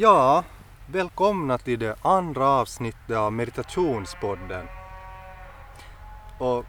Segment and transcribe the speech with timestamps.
[0.00, 0.44] Ja,
[0.86, 4.66] välkomna till det andra avsnittet av Meditationspodden.
[6.38, 6.64] Och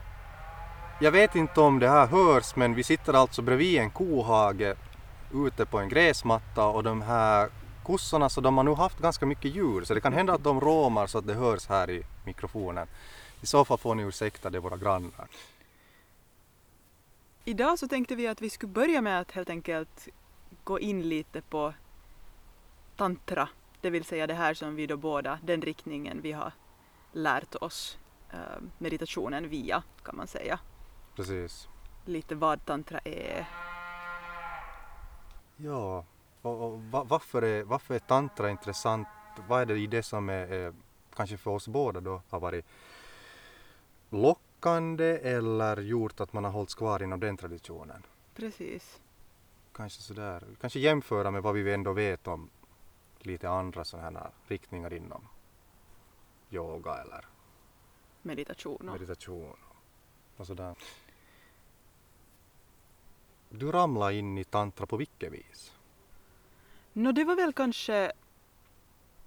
[1.01, 4.75] jag vet inte om det här hörs men vi sitter alltså bredvid en kohage
[5.33, 7.49] ute på en gräsmatta och de här
[7.83, 10.61] kossorna så de har nu haft ganska mycket djur så det kan hända att de
[10.61, 12.87] råmar så att det hörs här i mikrofonen.
[13.41, 15.27] I så fall får ni ursäkta, det är våra grannar.
[17.45, 20.07] Idag så tänkte vi att vi skulle börja med att helt enkelt
[20.63, 21.73] gå in lite på
[22.99, 23.49] tantra,
[23.81, 26.51] det vill säga det här som vi då båda, den riktningen vi har
[27.11, 27.97] lärt oss
[28.31, 28.39] eh,
[28.77, 30.59] meditationen via kan man säga.
[31.15, 31.67] Precis.
[32.05, 33.45] Lite vad tantra är.
[35.57, 36.05] Ja,
[36.41, 39.07] och, och va- varför, är, varför är tantra intressant?
[39.47, 40.73] Vad är det i det som är, är
[41.15, 42.65] kanske för oss båda då har varit
[44.09, 48.03] lockande eller gjort att man har hållits kvar inom den traditionen?
[48.35, 48.99] Precis.
[49.73, 52.49] Kanske sådär, kanske jämföra med vad vi ändå vet om
[53.25, 55.27] lite andra sådana här riktningar inom
[56.51, 57.25] yoga eller
[58.21, 58.85] Meditation.
[58.85, 59.57] Meditation
[60.37, 60.75] och sådär.
[63.49, 65.73] Du ramlade in i tantra på vilket vis?
[66.93, 68.11] Nå, det var väl kanske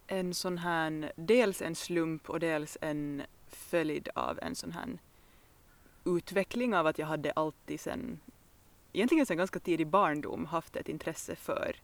[0.06, 4.98] en sån här, dels en slump och dels en följd av en sån här
[6.04, 8.20] utveckling av att jag hade alltid sen,
[8.92, 11.76] egentligen sen ganska tidig barndom haft ett intresse för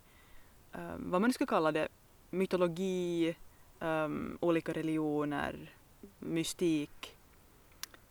[0.72, 1.88] um, vad man ska kalla det,
[2.30, 3.36] mytologi,
[3.78, 5.72] um, olika religioner,
[6.18, 7.16] mystik.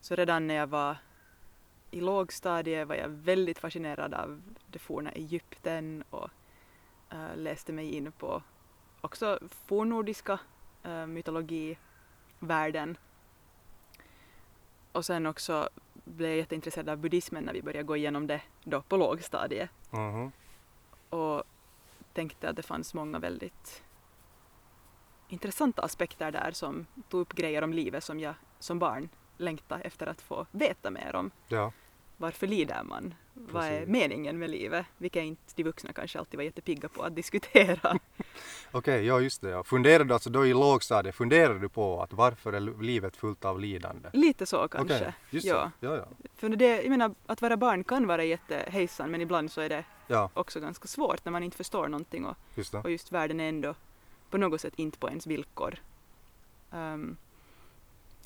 [0.02, 0.98] Så redan när jag var
[1.92, 6.30] i lågstadiet var jag väldigt fascinerad av det forna Egypten och
[7.14, 8.44] uh, läste mig in på
[9.02, 10.40] också fornnordiska
[10.86, 12.98] uh, mytologivärlden.
[14.92, 18.82] Och sen också blev jag jätteintresserad av buddhismen när vi började gå igenom det då
[18.82, 20.32] på lågstadiet Mhm.
[21.10, 21.44] och
[22.18, 23.84] tänkte att det fanns många väldigt
[25.28, 30.08] intressanta aspekter där som tog upp grejer om livet som jag som barn längtade efter
[30.08, 31.32] att få veta mer om.
[31.48, 31.72] Ja,
[32.18, 33.14] Varför lider man?
[33.52, 34.86] Vad är meningen med livet?
[34.98, 38.00] Vilket inte de vuxna kanske alltid var jättepigga på att diskutera.
[38.72, 39.50] okej, ja just det.
[39.50, 39.64] Ja.
[39.64, 43.60] Funderade du alltså då i lågstadiet, funderade du på att varför är livet fullt av
[43.60, 44.10] lidande?
[44.14, 44.96] Lite så kanske.
[44.96, 45.72] Okej, just ja.
[45.80, 45.88] det.
[45.88, 46.08] Ja, ja.
[46.36, 49.84] För det, jag menar, att vara barn kan vara jättehejsan men ibland så är det
[50.08, 53.50] Ja, också ganska svårt när man inte förstår någonting och, just och just världen är
[53.50, 53.76] ändå
[54.30, 55.80] på något sätt inte på ens villkor.
[56.72, 57.18] Um,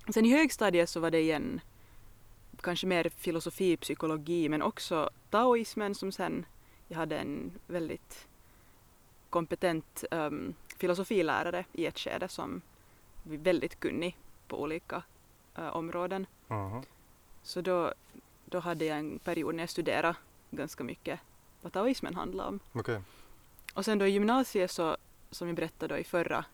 [0.09, 1.61] sen i högstadiet så var det igen
[2.61, 6.45] kanske mer filosofi, psykologi men också taoismen som sen,
[6.87, 8.27] jag hade en väldigt
[9.29, 12.61] kompetent um, filosofilärare i ett skede som
[13.23, 14.17] var väldigt kunnig
[14.47, 15.03] på olika
[15.59, 16.25] uh, områden.
[16.47, 16.83] Mhm.
[17.43, 17.93] Så då,
[18.45, 20.15] då hade jag en period när jag studerade
[20.51, 21.19] ganska mycket
[21.61, 22.59] vad taoismen handlar om.
[22.71, 23.01] Okej.
[23.73, 24.97] Och sen då i gymnasiet så,
[25.31, 26.45] som jag berättade i förra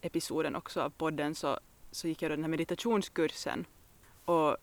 [0.00, 1.58] episoden också av podden, så,
[1.90, 3.64] så gick jag då den här meditationskursen.
[4.24, 4.56] Och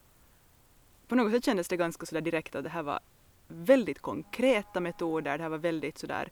[1.08, 3.00] på något sätt kändes det ganska sådär direkt att det här var
[3.48, 6.32] väldigt konkreta metoder, det här var väldigt sådär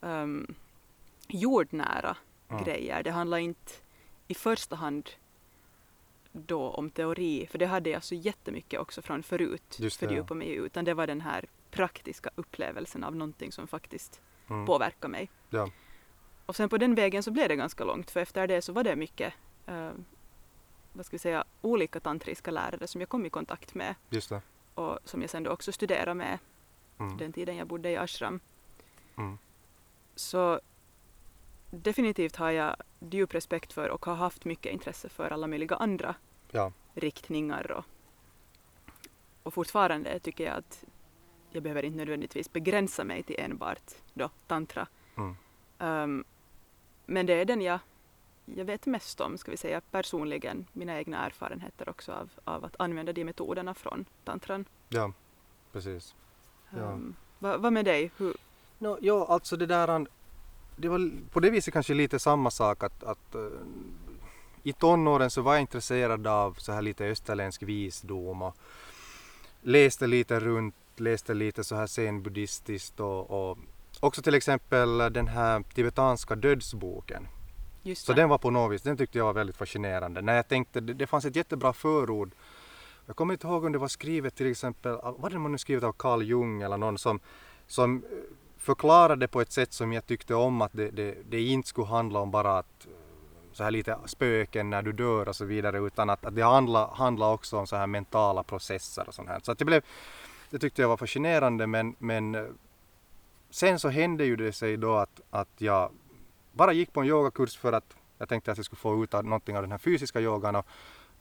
[0.00, 0.54] um,
[1.28, 2.16] jordnära
[2.48, 2.62] Ja.
[2.64, 3.02] grejer.
[3.02, 3.72] Det handlar inte
[4.28, 5.10] i första hand
[6.32, 10.34] då om teori, för det hade jag så jättemycket också från förut, Just det, fördjupa
[10.34, 14.66] mig i, utan det var den här praktiska upplevelsen av någonting som faktiskt Mm.
[14.66, 15.30] påverkar mig.
[15.50, 15.70] Ja.
[16.46, 18.84] Och sen på den vägen så blev det ganska långt, för efter det så var
[18.84, 19.32] det mycket
[19.66, 19.90] eh,
[20.96, 23.94] vad ska vi säga, olika tantriska lärare som jag kom i kontakt med
[24.74, 26.38] och som jag sen då också studerade med
[26.98, 27.16] Mm.
[27.16, 28.40] den tiden jag bodde i ashram.
[29.16, 29.38] Mm.
[30.14, 30.60] Så
[31.70, 32.76] definitivt har jag
[33.10, 36.14] djup respekt för och har haft mycket intresse för alla möjliga andra
[36.50, 36.72] Ja.
[36.94, 37.84] riktningar och,
[39.42, 40.84] och fortfarande tycker jag att
[41.50, 44.86] jag behöver inte nödvändigtvis begränsa mig till enbart då tantra.
[45.16, 45.36] Mm.
[45.78, 46.24] Um,
[47.06, 47.78] men det är den jag,
[48.44, 52.74] jag vet mest om, ska vi säga personligen, mina egna erfarenheter också av, av att
[52.78, 54.64] använda de metoderna från tantran.
[54.88, 55.12] Ja,
[55.72, 56.14] precis.
[56.70, 56.82] Ja.
[56.82, 58.10] Um, Va, vad med dig?
[58.16, 58.34] Hur,
[58.78, 60.06] No, ja, alltså det där,
[60.76, 63.40] det var på det viset kanske lite samma sak att, att eh,
[64.62, 68.56] i tonåren så var jag intresserad av så här lite österländsk visdom och
[69.62, 73.58] läste lite runt, läste lite så här zen-buddhistiskt och, och
[74.00, 77.28] också till exempel den här tibetanska dödsboken.
[77.84, 78.20] Just Så det.
[78.20, 80.22] den var på något vis, den tyckte jag var väldigt fascinerande.
[80.22, 82.30] När jag tänkte, det, det fanns ett jättebra förord.
[83.06, 85.92] Jag kommer inte ihåg om det var skrivet till exempel, var det nu skrivet av
[85.92, 87.20] Carl Jung eller någon som,
[87.66, 88.02] som eh,
[88.58, 92.20] förklarade på ett sätt som jag tyckte om att det, det, det inte skulle handla
[92.20, 92.92] om bara att eh,
[93.52, 96.88] så här lite spöken när du dör och så vidare utan att, att det handlar,
[96.88, 99.40] handlar också om så här mentala processer och sånt här.
[99.42, 99.82] Så att det blev,
[100.50, 102.44] det tyckte jag var fascinerande men, men eh,
[103.50, 105.90] sen så hände ju det sig då att, att jag
[106.54, 109.56] bara gick på en yogakurs för att jag tänkte att jag skulle få ut någonting
[109.56, 110.66] av den här fysiska yogan och,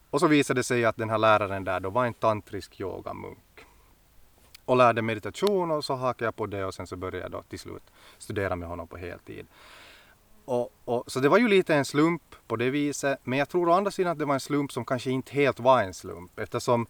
[0.09, 3.65] och så visade det sig att den här läraren där då var en tantrisk yogamunk.
[4.65, 7.41] Och lärde meditation och så hakade jag på det och sen så började jag då
[7.41, 7.83] till slut
[8.17, 9.47] studera med honom på heltid.
[10.45, 13.69] Och, och, så det var ju lite en slump på det viset men jag tror
[13.69, 16.39] å andra sidan att det var en slump som kanske inte helt var en slump
[16.39, 16.87] eftersom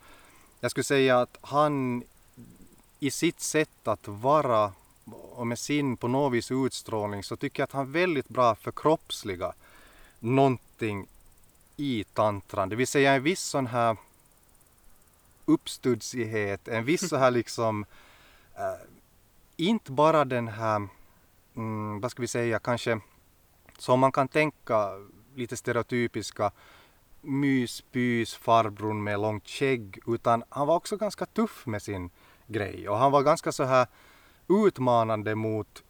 [0.60, 2.04] jag skulle säga att han
[3.00, 4.72] i sitt sätt att vara
[5.11, 9.53] och med sin på något vis utstrålning så tycker jag att han väldigt bra förkroppsliga
[10.19, 11.07] någonting
[11.77, 12.69] i tantran.
[12.69, 13.97] Det vill säga en viss sån här
[15.45, 17.85] uppstudsighet, en viss så här liksom
[18.55, 18.88] eh,
[19.55, 20.88] inte bara den här,
[21.56, 22.99] mm, vad ska vi säga, kanske
[23.77, 24.89] som man kan tänka
[25.35, 26.51] lite stereotypiska
[27.21, 32.09] myspys farbrorn med långt skägg utan han var också ganska tuff med sin
[32.47, 33.88] grej och han var ganska så här
[34.50, 35.84] utmanande mot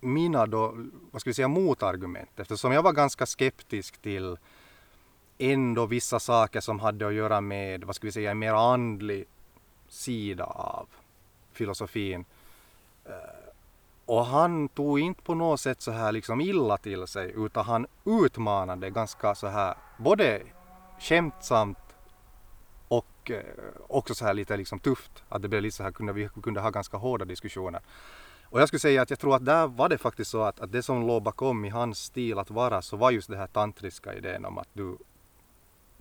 [0.00, 0.74] mina då,
[1.10, 4.38] vad ska vi säga, motargument eftersom jag var ganska skeptisk till
[5.38, 9.24] ändå vissa saker som hade att göra med, vad ska vi säga, en mer andlig
[9.88, 10.88] sida av
[11.52, 12.24] filosofin.
[13.04, 13.12] Eh,
[14.04, 17.86] och han tog inte på något sätt så här liksom illa till sig utan han
[18.04, 20.42] utmanade ganska så här både
[20.98, 21.78] skämtsamt
[23.26, 23.44] och eh,
[23.88, 25.24] också så här lite liksom tufft.
[25.28, 27.80] Att det blev lite så här, kunde, vi kunde ha ganska hårda diskussioner.
[28.44, 30.72] Och jag skulle säga att jag tror att där var det faktiskt så att, att
[30.72, 34.14] det som låg bakom i hans stil att vara så var just det här tantriska
[34.14, 34.96] idén om att du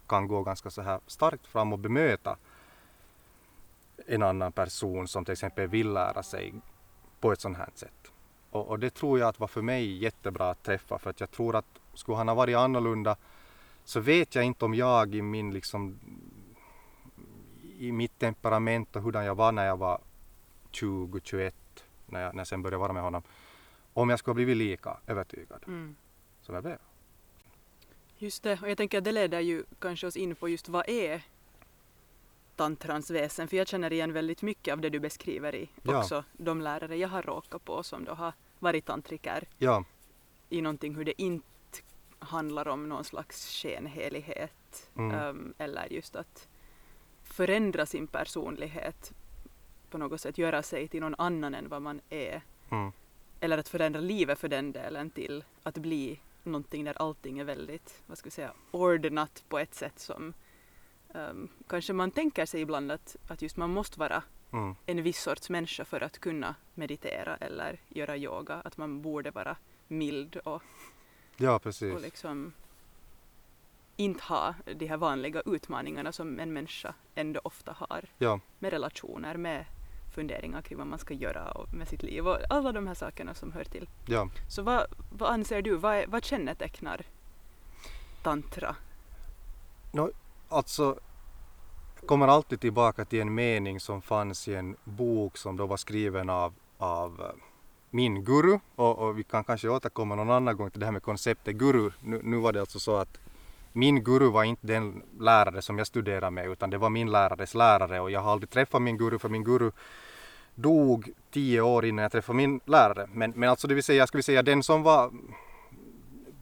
[0.07, 2.37] kan gå ganska så här starkt fram och bemöta
[4.07, 6.53] en annan person som till exempel vill lära sig
[7.19, 8.11] på ett sånt här sätt.
[8.51, 11.31] Och, och det tror jag att var för mig jättebra att träffa för att jag
[11.31, 13.15] tror att skulle han ha varit annorlunda
[13.83, 15.99] så vet jag inte om jag i min liksom
[17.79, 20.01] i mitt temperament och hurdan jag var när jag var
[20.71, 21.55] 20, 21
[22.05, 23.23] när jag, när jag sen började vara med honom.
[23.93, 25.95] Om jag skulle ha blivit lika övertygad Mm.
[26.41, 26.77] som jag blev.
[28.17, 30.89] Just det, och jag tänker att det leder ju kanske oss in på just vad
[30.89, 31.21] är
[32.55, 35.99] tantrans väsen, för jag känner igen väldigt mycket av det du beskriver i Ja.
[35.99, 39.83] också de lärare jag har råkat på som då har varit tantriker Ja,
[40.49, 41.45] i någonting hur det inte
[42.19, 45.11] handlar om någon slags skenhelighet Mm.
[45.19, 46.47] ehm, eller just att
[47.35, 49.13] förändra sin personlighet
[49.89, 52.41] på något sätt, göra sig till någon annan än vad man är.
[52.69, 52.91] Mm,
[53.39, 58.03] eller att förändra livet för den delen till att bli någonting där allting är väldigt,
[58.07, 60.33] vad ska vi säga, ordnat på ett sätt som
[61.13, 65.21] ehm, kanske man tänker sig ibland att, att just man måste vara mm, en viss
[65.21, 70.63] sorts människa för att kunna meditera eller göra yoga, att man borde vara mild och,
[71.37, 71.95] ja precis.
[71.95, 72.53] och liksom
[73.95, 79.37] inte ha de här vanliga utmaningarna som en människa ändå ofta har Ja, med relationer,
[79.37, 79.65] med
[80.15, 83.33] funderingar kring vad man ska göra och med sitt liv och alla de här sakerna
[83.33, 83.89] som hör till.
[84.07, 84.29] ja.
[84.49, 84.85] Så vad,
[85.17, 87.01] vad anser du, vad, är, vad kännetecknar
[88.23, 88.75] tantra?
[90.49, 90.99] Alltså,
[91.99, 95.77] jag kommer alltid tillbaka till en mening som fanns i en bok som då var
[95.77, 97.41] skriven av, av eh,
[97.89, 101.03] min guru och, och vi kan kanske återkomma någon annan gång till det här med
[101.03, 101.91] konceptet guru.
[101.99, 103.17] Nu, nu var det alltså så att
[103.75, 107.53] min guru var inte den lärare som jag studerade med utan det var min lärares
[107.53, 109.71] lärare och jag har aldrig träffat min guru för min guru
[110.55, 113.07] dog tio år innan jag träffade min lärare.
[113.13, 115.11] Men, men alltså det vill säga, ska vi säga den som var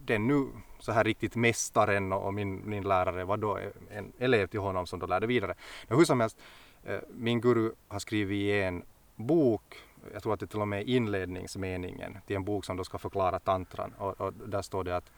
[0.05, 0.47] den nu
[0.79, 3.59] så här riktigt mästaren och min, min lärare var då
[3.89, 5.55] en elev till honom som då lärde vidare.
[5.87, 6.37] Men hur som helst,
[6.83, 8.83] eh, min guru har skrivit i en
[9.15, 9.75] bok,
[10.13, 12.97] jag tror att det till och med är inledningsmeningen till en bok som då ska
[12.97, 15.11] förklara tantran och, och där står det att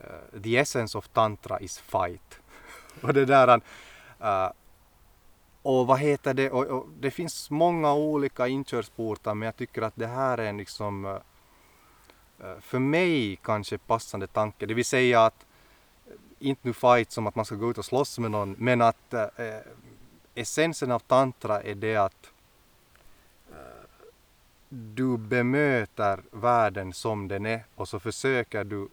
[0.00, 2.40] uh, the essence of tantra is fight.
[3.00, 3.60] och det där
[4.20, 4.50] uh,
[5.62, 9.96] och vad heter det, och, och det finns många olika inkörsportar men jag tycker att
[9.96, 11.18] det här är en liksom uh,
[12.60, 14.66] för mig kanske passande tanke.
[14.66, 15.46] Det vill säga att
[16.38, 19.14] inte nu fight som att man ska gå ut och slåss med någon men att
[19.14, 19.26] eh,
[20.34, 22.30] essensen av tantra är det att
[24.68, 28.88] du bemöter världen som den är och så försöker du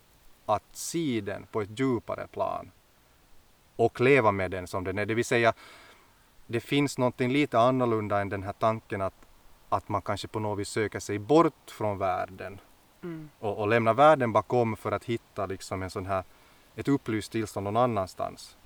[0.46, 2.72] att se den på ett djupare plan
[3.76, 5.06] och leva med den som den är.
[5.06, 5.54] Det vill säga,
[6.48, 9.26] det finns någonting lite annorlunda än den här tanken att,
[9.70, 12.60] att man kanske på något vis söker sig bort från världen
[13.04, 13.30] Mm.
[13.40, 16.24] och, och lämna världen bakom för att hitta liksom en sån här,
[16.76, 18.58] ett upplyst tillstånd någon annanstans.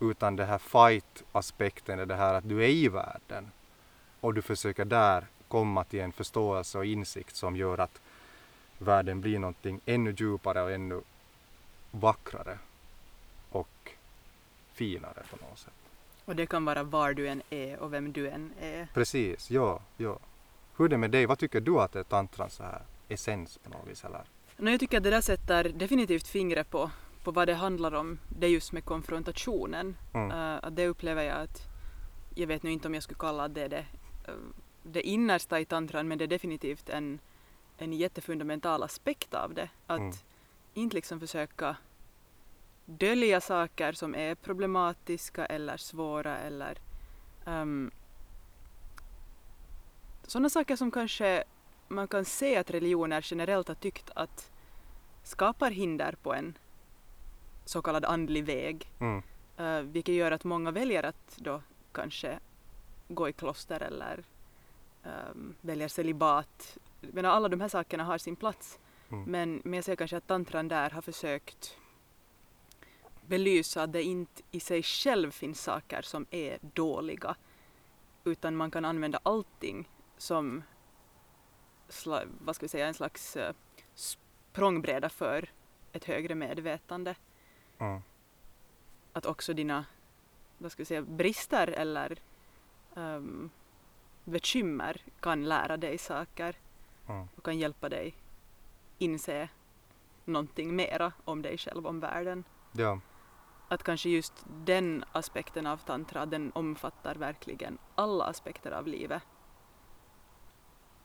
[0.00, 3.50] Utan det här fight-aspekten är det här att du är i världen
[4.20, 8.00] och du försöker där komma till en förståelse och insikt som gör att
[8.78, 11.00] världen blir någonting ännu djupare och ännu
[12.00, 12.58] vackrare
[13.50, 13.90] och
[14.72, 15.72] finare på något sätt.
[16.24, 18.88] Och det kan vara var du än är och vem du än är.
[18.94, 20.18] Precis, ja, ja.
[20.76, 21.26] Hur är det med dig?
[21.26, 24.20] Vad tycker du att är tantrans så här essens på något vis eller?
[24.56, 26.90] No, jag tycker att det där sätter definitivt fingret på,
[27.22, 29.96] på vad det handlar om, det just med konfrontationen.
[30.14, 30.30] Mm.
[30.30, 31.62] Uh, att det upplever jag att,
[32.34, 33.86] jag vet nu inte om jag skulle kalla det det,
[34.28, 34.34] uh,
[34.82, 37.18] det innersta i tantran, men det är definitivt en,
[37.78, 39.68] en jättefundamental aspekt av det.
[39.86, 40.12] Att Mm.
[40.74, 41.76] Inte liksom försöka
[42.84, 46.78] dölja saker som är problematiska eller svåra eller
[47.46, 47.90] um,
[50.22, 51.44] sådana saker som kanske
[51.88, 54.50] man kan se att religioner generellt har tyckt att
[55.22, 56.58] skapar hinder på en
[57.64, 59.22] så kallad andlig väg, Mm.
[59.60, 61.62] uh, vilket gör att många väljer att då
[61.92, 62.38] kanske
[63.08, 64.24] gå i kloster eller
[65.04, 66.78] um, väljer celibat.
[67.00, 68.78] Menar, alla de här sakerna har sin plats,
[69.08, 69.24] Mm.
[69.24, 71.76] men, men jag ser kanske att tantran där har försökt
[73.26, 77.36] belysa att det inte i sig själv finns saker som är dåliga,
[78.24, 80.62] utan man kan använda allting som
[82.38, 83.50] vad ska vi säga, en slags uh,
[83.94, 85.48] språngbräda för
[85.92, 87.14] ett högre medvetande.
[87.78, 88.02] Mm.
[89.12, 89.84] Att också dina
[90.58, 92.18] vad ska vi säga, brister eller
[92.94, 93.50] um,
[94.24, 96.56] bekymmer kan lära dig saker
[97.08, 97.28] Mm.
[97.36, 98.14] och kan hjälpa dig
[98.98, 99.48] inse
[100.24, 102.44] någonting mera om dig själv, om världen.
[102.72, 103.00] Ja,
[103.68, 104.32] Att kanske just
[104.64, 109.22] den aspekten av tantra, den omfattar verkligen alla aspekter av livet.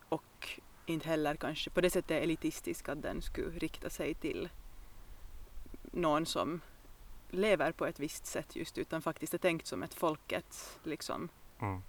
[0.10, 4.50] Och inte heller kanske på det sättet elitistisk att den skulle rikta sig till
[5.92, 6.62] någon som
[7.30, 11.30] lever på ett visst sätt just utan faktiskt är tänkt som ett folkets liksom,
[11.60, 11.82] mm.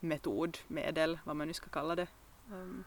[0.00, 2.06] metod, medel, vad man nu ska kalla det.
[2.50, 2.84] Um,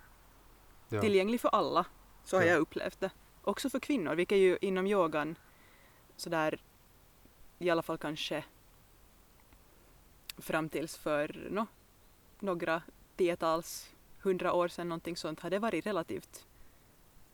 [0.94, 1.02] ja.
[1.02, 1.86] tillgänglig för alla,
[2.24, 2.50] så har Ja.
[2.52, 3.12] jag upplevt det.
[3.42, 5.36] Också för kvinnor, vilket ju inom yogan
[6.16, 6.62] sådär
[7.60, 8.44] i alla fall kanske
[10.38, 11.68] fram tills för no,
[12.40, 12.82] några
[13.16, 13.90] tiotals,
[14.22, 16.46] hundra år sedan någonting sånt har det varit relativt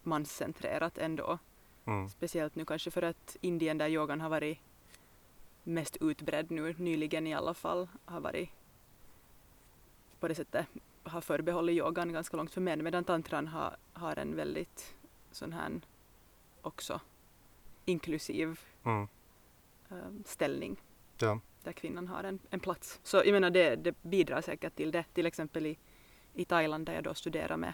[0.04, 1.40] manscentrerat ändå.
[1.86, 2.10] Mm.
[2.10, 4.60] Speciellt nu kanske för att Indien där yogan har varit
[5.64, 8.50] mest utbredd nu nyligen i alla fall har varit
[10.20, 10.68] på det sättet
[11.04, 14.96] har förbehållit yogan ganska långt för män medan tantran har, har en väldigt
[15.32, 15.82] sån här
[16.62, 17.00] också
[17.86, 19.08] inklusiv Mm.
[19.90, 20.78] um, ställning
[21.18, 21.40] Ja.
[21.64, 23.00] där kvinnan har en, en plats.
[23.04, 25.04] Så jag menar det, det bidrar säkert till det.
[25.14, 25.78] Till exempel i,
[26.34, 27.74] i Thailand där jag då studerar med,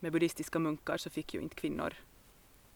[0.00, 1.94] med buddhistiska munkar så fick ju inte kvinnor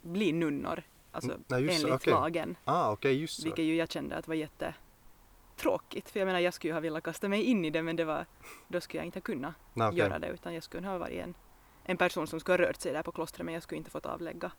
[0.02, 0.82] bli nunnor,
[1.12, 2.12] alltså Mm, nej, just så, enligt okej.
[2.12, 2.56] lagen.
[2.64, 3.44] Ah, okej, just så.
[3.44, 4.34] Vilket ju jag kände att var
[5.56, 6.10] jättetråkigt.
[6.10, 8.04] För jag menar jag skulle ju ha velat kasta mig in i det men det
[8.04, 8.26] var,
[8.68, 9.52] då skulle jag inte Nej,
[9.88, 9.98] okej.
[9.98, 11.34] göra det utan jag skulle ha varit en,
[11.84, 14.06] en person som skulle ha rört sig där på klostret men jag skulle inte fått
[14.06, 14.52] avlägga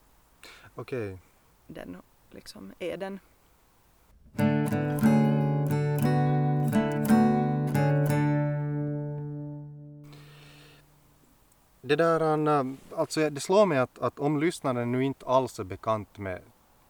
[0.75, 1.17] Okej.
[1.67, 1.97] den
[2.31, 3.19] liksom eden.
[11.81, 16.17] Det där, alltså det slår mig att, att om lyssnaren nu inte alls är bekant
[16.17, 16.41] med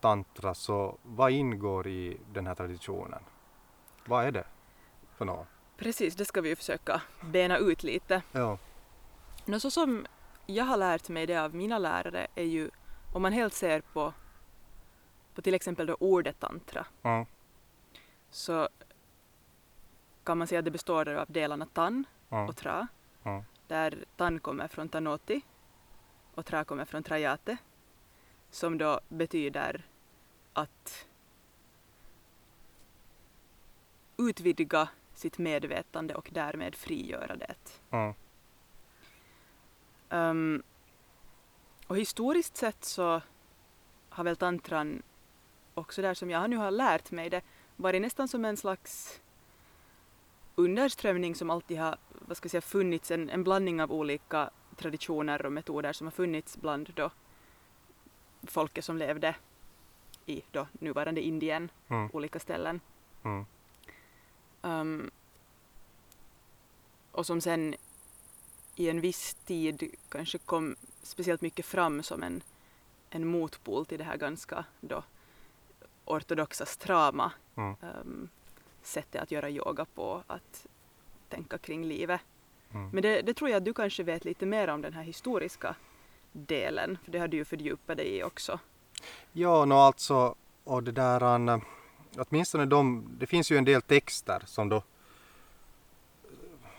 [0.01, 3.19] tantra så vad ingår i den här traditionen?
[4.07, 4.43] Vad är det
[5.17, 5.47] för något?
[5.77, 8.21] Precis, det ska vi ju försöka bena ut lite.
[8.31, 8.57] Ja.
[9.45, 10.05] Nå, så som
[10.45, 12.69] jag har lärt mig det av mina lärare är ju
[13.13, 14.13] om man helt ser på,
[15.35, 17.25] på till exempel då ordet tantra Mm.
[18.29, 18.69] så
[20.23, 22.49] kan man säga att det består av delarna tan Mm.
[22.49, 22.87] och tra.
[23.23, 23.43] Mm.
[23.67, 25.41] Där tan kommer från tanoti
[26.35, 27.57] och tra kommer från trajate
[28.51, 29.85] som då betyder
[30.53, 31.05] att
[34.17, 37.55] utvidga sitt medvetande och därmed frigöra det.
[37.91, 38.13] Mm.
[40.09, 40.63] Um,
[41.87, 43.21] och historiskt sett så
[44.09, 45.01] har väl tantran
[45.73, 47.41] också där som jag nu har lärt mig det
[47.75, 49.21] varit nästan som en slags
[50.55, 55.45] underströmning som alltid har vad ska jag säga, funnits, en, en blandning av olika traditioner
[55.45, 57.11] och metoder som har funnits bland då
[58.43, 59.35] folket som levde
[60.25, 62.09] i då nuvarande Indien, Mm.
[62.13, 62.81] olika ställen.
[63.23, 63.45] Mm.
[64.67, 65.11] Um,
[67.11, 67.75] och som sen
[68.75, 72.43] i en viss tid kanske kom speciellt mycket fram som en,
[73.09, 75.03] en motpol till det här ganska då
[76.05, 77.75] ortodoxa strama Mm.
[77.81, 78.29] um,
[78.83, 80.67] sättet att göra yoga på, att
[81.29, 82.21] tänka kring livet.
[82.73, 82.89] Mm.
[82.89, 85.75] Men det, det tror jag att du kanske vet lite mer om den här historiska
[86.31, 88.59] delen, för det har du ju fördjupat dig i också.
[89.31, 91.61] Ja, nå alltså, och det där, an,
[92.17, 94.83] åtminstone de, det finns ju en del texter som då,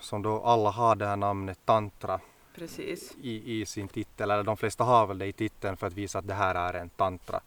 [0.00, 2.20] som då alla har det här namnet tantra
[2.54, 3.16] Precis.
[3.23, 6.18] i, i sin titel, eller de flesta har väl det i titeln för att visa
[6.18, 7.40] att det här är en tantra.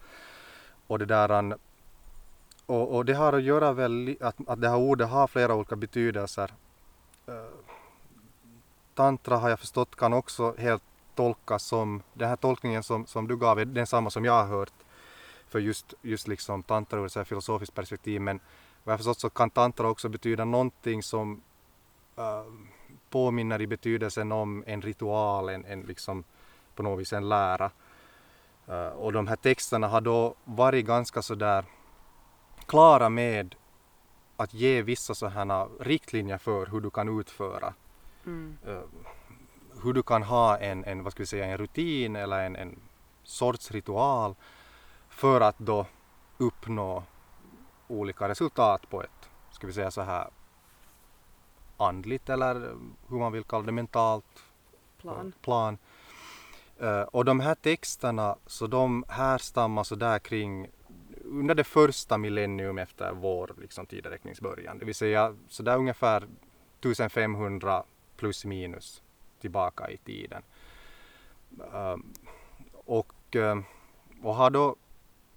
[0.88, 1.58] Och det där,
[2.66, 5.76] och, och det har att göra väl att, att det här ordet har flera olika
[5.76, 6.52] betydelser.
[7.28, 7.34] Eh,
[8.94, 10.84] Tantra har jag förstått kan också helt
[11.16, 14.74] tolkas som, den här tolkningen som, som du gav är densamma som jag har hört
[15.52, 18.40] för just, just liksom tantra ur ett filosofiskt perspektiv men
[18.84, 21.42] vad jag förstått så kan tantra också betyda någonting som
[22.18, 22.44] eh,
[23.10, 26.24] påminner i betydelsen om en ritual, en, en liksom
[26.76, 27.72] på något vis en lära.
[28.68, 31.66] Eh, och de här texterna har då varit ganska sådär
[32.66, 33.56] klara med
[34.38, 37.74] att ge vissa sådana riktlinjer för hur du kan utföra
[38.26, 38.58] Mm.
[38.68, 38.82] eh,
[39.84, 42.80] hur du kan ha en, en, vad ska vi säga, en rutin eller en, en
[43.24, 44.36] sorts ritual
[45.22, 45.86] för att då
[46.38, 47.04] uppnå
[47.88, 50.28] olika resultat på ett, ska vi säga så här,
[51.78, 52.54] andligt eller
[53.08, 54.44] hur man vill kalla det, mentalt
[54.98, 55.34] Plan.
[55.42, 55.78] plan.
[56.80, 60.68] Eh, och de här texterna, så de härstammar så där kring
[61.24, 64.80] under det första millennium efter vår liksom, tideräkningsbörjan.
[64.80, 66.28] Det vill säga så där ungefär
[66.80, 67.84] 1500
[68.18, 69.04] plus minus
[69.42, 70.44] tillbaka i tiden.
[71.74, 72.14] Um,
[72.86, 73.66] och, um,
[74.22, 74.76] och har då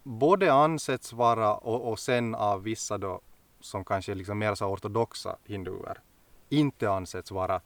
[0.04, 3.20] både ansetts vara och, och sen av vissa då
[3.60, 6.00] som kanske är liksom mer så ortodoxa hinduer
[6.48, 7.60] inte ansetts vara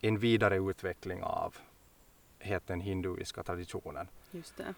[0.00, 1.56] en vidare utveckling av
[2.66, 4.08] den hinduiska traditionen.
[4.30, 4.74] Just det.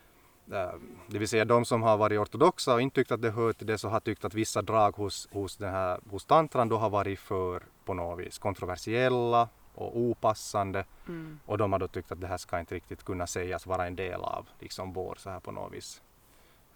[0.56, 0.72] Eh,
[1.06, 3.66] Det vill säga de som har varit ortodoxa och inte tyckt att det hör till
[3.66, 6.90] det så har tyckt att vissa drag hos, hos, den här, hos tantran då har
[6.90, 11.38] varit för på något vis kontroversiella och opassande Mm.
[11.46, 13.96] och de har då tyckt att det här ska inte riktigt kunna sägas vara en
[13.96, 16.02] del av liksom vår så här på något vis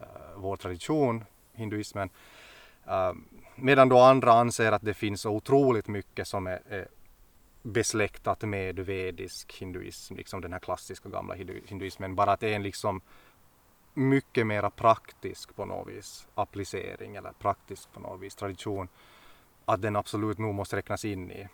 [0.01, 0.07] Eh,
[0.37, 2.11] vår tradition, hinduismen.
[2.87, 3.13] Eh,
[3.55, 6.89] medan då andra anser att det finns så otroligt mycket som är, är
[7.63, 12.57] besläktat med vedisk hinduism, liksom den här klassiska gamla hindu- hinduismen, bara att det är
[12.57, 13.01] en liksom
[13.95, 18.89] mycket mera praktisk på något vis applicering eller praktisk på något vis tradition
[19.65, 21.49] att den absolut nog måste räknas in i.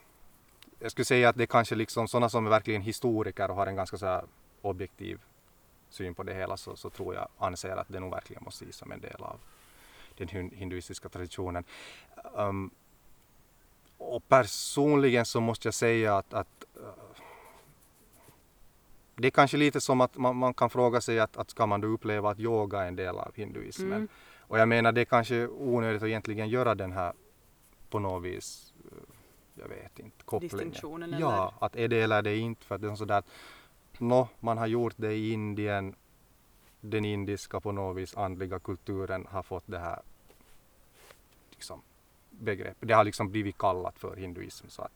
[0.79, 3.67] Jag skulle säga att det är kanske liksom sådana som är verkligen historiker och har
[3.67, 4.25] en ganska så här
[4.63, 5.21] objektiv
[5.93, 8.77] syn på det hela så, så tror jag anser att det nog verkligen måste ses
[8.77, 9.41] som en del av
[10.17, 11.65] den hin- hinduistiska traditionen.
[12.35, 12.71] Um,
[13.99, 16.87] och personligen så måste jag säga att, att uh,
[19.17, 21.81] det är kanske lite som att man, man kan fråga sig att, att ska man
[21.81, 23.93] då uppleva att yoga är en del av hinduismen?
[23.93, 24.09] Mm.
[24.41, 27.13] Och jag menar det är kanske onödigt att egentligen göra den här
[27.91, 28.99] på något vis, eh,
[29.55, 30.57] jag vet inte, kopplingen.
[30.57, 31.67] Distinktionen Ja, eller?
[31.67, 33.29] att är det eller är det inte för att det är sådär att
[34.01, 35.95] nå, man har gjort det i Indien,
[36.81, 40.01] den indiska på något vis andliga kulturen har fått det här
[41.51, 41.83] liksom,
[42.31, 42.77] begrepp.
[42.81, 44.93] Det har liksom blivit kallat för hinduism så att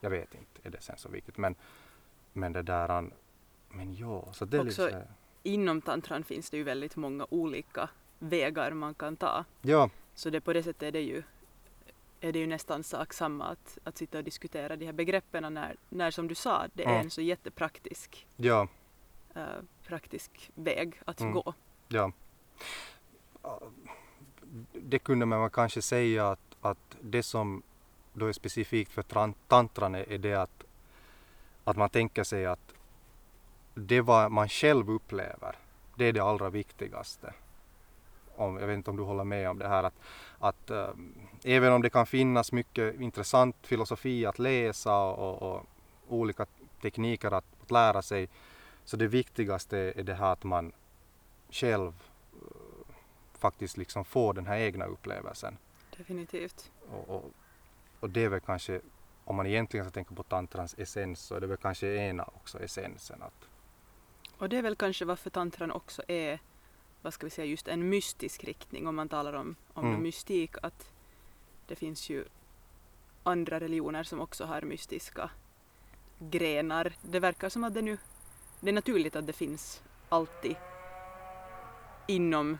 [0.00, 1.54] jag vet inte, är det sen så viktigt men,
[2.32, 3.10] men det där
[3.68, 5.02] men ja, så det är Också- liksom,
[5.42, 9.44] Inom tantran finns det ju väldigt många olika vägar man kan ta.
[9.62, 11.22] ja, Så det på det sättet är det ju,
[12.20, 15.76] är det ju nästan sak samma att, att sitta och diskutera de här begreppen när,
[15.88, 17.00] när som du sa, det är Mm.
[17.00, 18.68] en så jättepraktisk ja,
[19.34, 19.42] eh,
[19.86, 21.32] praktisk väg att Mm.
[21.32, 21.54] gå.
[21.88, 22.12] Ja.
[24.72, 27.62] Det kunde man kanske säga att, att det som
[28.12, 30.64] då är specifikt för tran- tantran är, det att,
[31.64, 32.74] att man tänker sig att
[33.74, 35.56] det vad man själv upplever,
[35.96, 37.34] det är det allra viktigaste.
[38.36, 39.94] Om, jag vet inte om du håller med om det här att,
[40.38, 45.66] att ähm, även om det kan finnas mycket intressant filosofi att läsa och, och,
[46.08, 46.46] olika
[46.82, 48.28] tekniker att, att lära sig
[48.84, 50.72] så det viktigaste är det här att man
[51.50, 51.92] själv
[52.32, 52.94] eh,
[53.38, 55.56] faktiskt liksom får den här egna upplevelsen.
[55.96, 56.70] Definitivt.
[56.90, 57.32] Och, och,
[58.00, 58.80] och det är väl kanske,
[59.24, 62.60] om man egentligen ska tänka på tantrans essens, så är det väl kanske ena också
[62.60, 63.22] essensen.
[63.22, 63.48] Att,
[64.38, 66.38] Och det är väl kanske varför tantran också är,
[67.02, 70.02] vad ska vi säga, just en mystisk riktning om man talar om, om Mm.
[70.02, 70.54] mystik.
[70.62, 70.92] Att
[71.68, 72.24] det finns ju
[73.22, 75.30] andra religioner som också har mystiska
[76.18, 76.92] grenar.
[77.02, 77.98] Det verkar som att det nu,
[78.60, 80.56] det är naturligt att det finns alltid
[82.06, 82.58] inom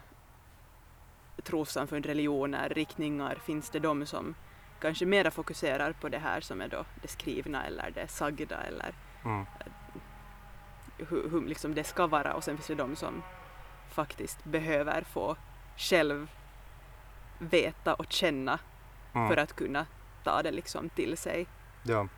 [1.42, 4.34] trossamfund, religioner, riktningar finns det de som
[4.80, 8.94] kanske mera fokuserar på det här som är då det skrivna eller det sagda eller
[9.24, 9.46] Mm.
[10.98, 13.22] hur, hur liksom det ska vara och sen finns det de som
[13.90, 15.36] faktiskt behöver få
[15.76, 16.30] själv
[17.38, 18.58] veta och känna
[19.18, 19.28] Mm.
[19.28, 19.86] för att kunna
[20.24, 21.46] ta det liksom till sig.
[21.82, 22.08] Ja.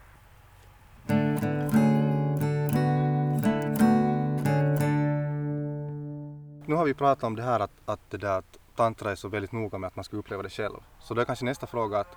[6.66, 9.28] Nu har vi pratat om det här att, att, det där, att tantra är så
[9.28, 10.76] väldigt noga med att man ska uppleva det själv.
[11.00, 12.16] Så då är kanske nästa fråga att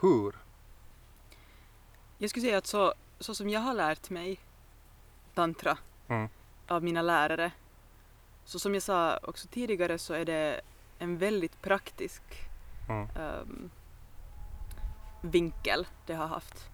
[0.00, 0.34] hur?
[2.18, 4.40] Jag skulle säga att så, så som jag har lärt mig
[5.34, 6.28] tantra Mm.
[6.68, 7.52] av mina lärare,
[8.44, 10.60] så som jag sa också tidigare så är det
[10.98, 12.22] en väldigt praktisk
[12.88, 13.08] Mm.
[13.16, 13.70] ehm,
[15.22, 16.70] vinkel det har haft.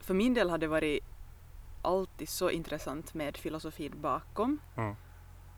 [0.00, 1.04] För min del har det varit
[1.82, 4.58] alltid så intressant med filosofin bakom.
[4.76, 4.94] Mm.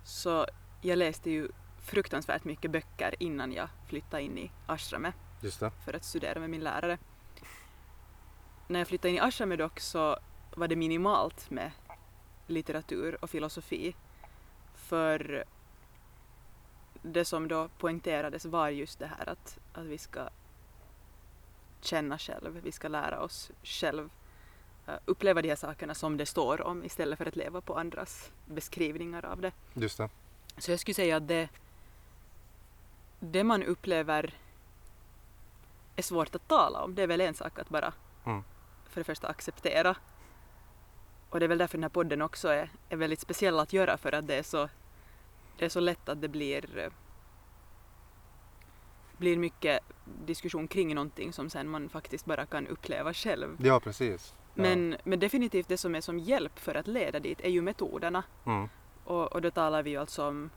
[0.05, 0.47] Så
[0.81, 1.49] jag läste ju
[1.81, 5.71] fruktansvärt mycket böcker innan jag flyttade in i ashramet Just det.
[5.85, 6.99] för att studera med min lärare.
[8.69, 10.19] När jag flyttade in i ashramet dock så
[10.57, 11.71] var det minimalt med
[12.47, 13.95] litteratur och filosofi.
[14.75, 15.45] För
[17.03, 20.29] det som då poängterades var just det här att, att vi ska
[21.81, 24.11] känna själv, vi ska lära oss själv
[24.87, 28.33] eh, uppleva de här sakerna som det står om istället för att leva på andras
[28.47, 29.53] beskrivningar av det.
[29.75, 30.09] Just det.
[30.59, 31.49] Så jag skulle säga att det,
[33.21, 34.35] det man upplever
[35.97, 36.95] är svårt att tala om.
[36.95, 37.93] Det är väl en sak att bara
[38.25, 38.45] Mm.
[38.89, 39.97] för det första acceptera.
[41.31, 43.99] Och det är väl därför den här podden också är, är väldigt speciell att göra
[43.99, 44.69] för att det är så,
[45.59, 46.91] det är så lätt att det blir eh,
[49.23, 49.81] blir mycket
[50.27, 53.57] diskussion kring någonting som sen man faktiskt bara kan uppleva själv.
[53.59, 54.35] Ja, precis.
[54.55, 54.63] Ja.
[54.63, 58.23] Men, men definitivt det som är som hjälp för att leda dit är ju metoderna.
[58.47, 58.69] Mm.
[59.05, 60.51] Och, och då talar vi ju alltså om,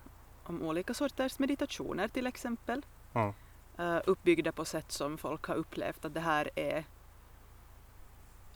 [0.43, 2.85] om olika sorters meditationer till exempel.
[3.13, 3.33] Mm.
[3.77, 6.85] Eh, uppbyggda på sätt som folk har upplevt att det här är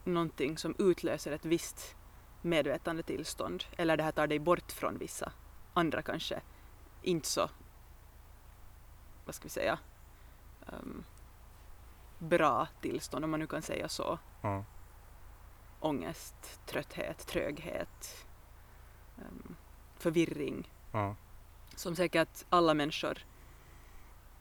[0.03, 1.95] någonting som utlöser ett visst
[2.41, 3.63] medvetandetillstånd.
[3.77, 5.31] Eller det här tar dig bort från vissa
[5.73, 6.41] andra kanske
[7.01, 7.49] inte så,
[9.25, 9.79] vad ska vi säga,
[10.71, 11.03] ehm,
[12.19, 14.19] bra tillstånd om man nu kan säga så.
[14.41, 14.63] Mm.
[15.79, 18.25] Ångest, trötthet, tröghet,
[19.17, 19.55] ehm,
[19.97, 21.15] förvirring Mm.
[21.75, 23.17] som säkert alla människor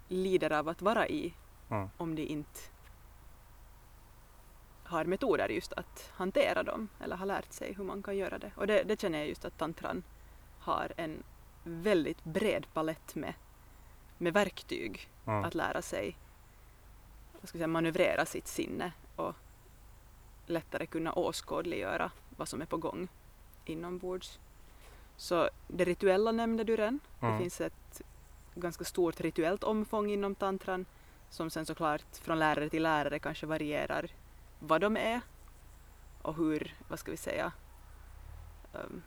[0.09, 1.35] lider av att vara i
[1.71, 1.89] Mm.
[1.97, 2.61] om de inte
[4.85, 8.51] har metoder just att hantera dem eller har lärt sig hur man kan göra det.
[8.57, 10.03] Och det, det känner jag just att tantran
[10.61, 11.23] har en
[11.65, 13.35] väldigt bred palett med,
[14.19, 15.45] med verktyg Mm.
[15.45, 16.17] att lära sig
[17.33, 19.35] vad ska jag säga, manövrera sitt sinne och
[20.47, 23.09] lättare kunna åskådliggöra vad som är på gång
[23.65, 24.39] inombords.
[25.17, 27.01] Så det rituella nämnde du redan.
[27.21, 27.33] Mm.
[27.33, 28.03] Det finns ett
[28.55, 30.87] ganska stort rituellt omfång inom tantran
[31.31, 34.11] som sen såklart från lärare till lärare kanske varierar
[34.61, 35.21] vad de är
[36.23, 37.53] och hur, vad ska vi säga,
[38.73, 39.03] um,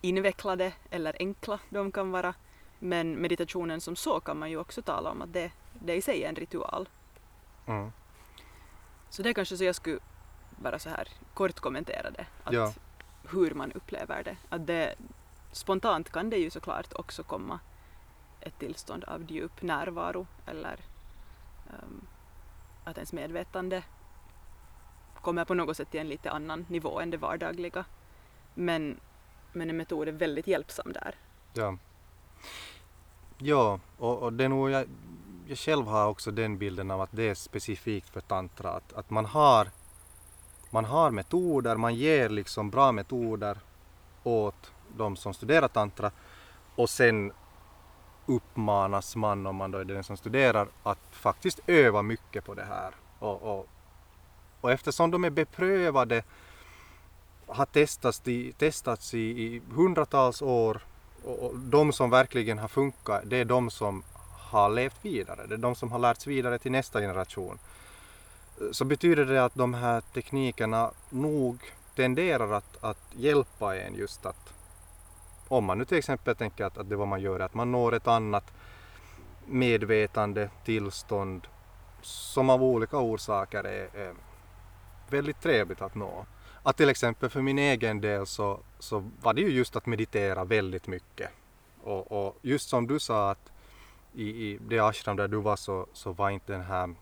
[0.00, 2.34] invecklade eller enkla de kan vara.
[2.78, 6.24] Men meditationen som så kan man ju också tala om att det, det i sig
[6.24, 6.88] är en ritual.
[7.66, 7.92] Mm.
[9.10, 9.98] Så det är kanske så jag skulle
[10.50, 12.26] bara så här kort kommentera det.
[12.44, 12.72] Att Ja.
[13.30, 14.36] Hur man upplever det.
[14.48, 14.94] Att det.
[15.52, 17.60] Spontant kan det ju såklart också komma
[18.40, 20.80] ett tillstånd av djup närvaro eller
[21.70, 22.06] ehm,
[22.84, 23.82] att ens medvetande
[25.22, 27.84] kommer på något sätt till en lite annan nivå än det vardagliga.
[28.54, 29.00] Men,
[29.52, 31.14] men en metod är väldigt hjälpsam där.
[31.52, 31.78] Ja.
[33.38, 34.86] Ja, och, och det är nog jag,
[35.46, 38.70] jag själv har också den bilden av att det är specifikt för tantra.
[38.70, 39.68] Att, att man, har,
[40.70, 43.58] man har metoder, man ger liksom bra metoder
[44.22, 46.10] åt de som studerar tantra
[46.76, 47.32] och sen
[48.26, 52.64] uppmanas man, om man då är den som studerar, att faktiskt öva mycket på det
[52.64, 52.94] här.
[53.18, 53.68] Och, och,
[54.60, 56.22] och eftersom de är beprövade,
[57.46, 60.82] har testats i, testats i, i hundratals år
[61.24, 65.46] och de som verkligen har funkat, det är de som har levt vidare.
[65.46, 67.58] Det är de som har lärts vidare till nästa generation.
[68.72, 71.58] Så betyder det att de här teknikerna nog
[71.96, 74.54] tenderar att, att hjälpa en just att
[75.48, 77.72] om man nu till exempel tänker att, att det vad man gör är att man
[77.72, 78.52] når ett annat
[79.46, 81.46] medvetande tillstånd
[82.02, 84.14] som av olika orsaker är, är
[85.10, 86.26] väldigt trevligt att nå.
[86.66, 90.44] Att till exempel för min egen del så, så var det ju just att meditera
[90.44, 91.30] väldigt mycket.
[91.82, 93.52] Och, och just som du sa att
[94.14, 96.94] i, i det ashram där du var så, så var inte den här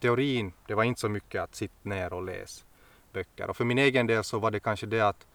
[0.00, 2.64] teorin, det var inte så mycket att sitta ner och läsa
[3.12, 3.50] böcker.
[3.50, 5.26] Och för min egen del så var det kanske det att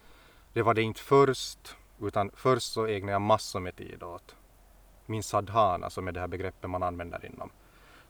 [0.53, 4.35] det var det inte först, utan först så ägnade jag massor med tid åt
[5.05, 7.49] min sadhana som är det här begreppet man använder inom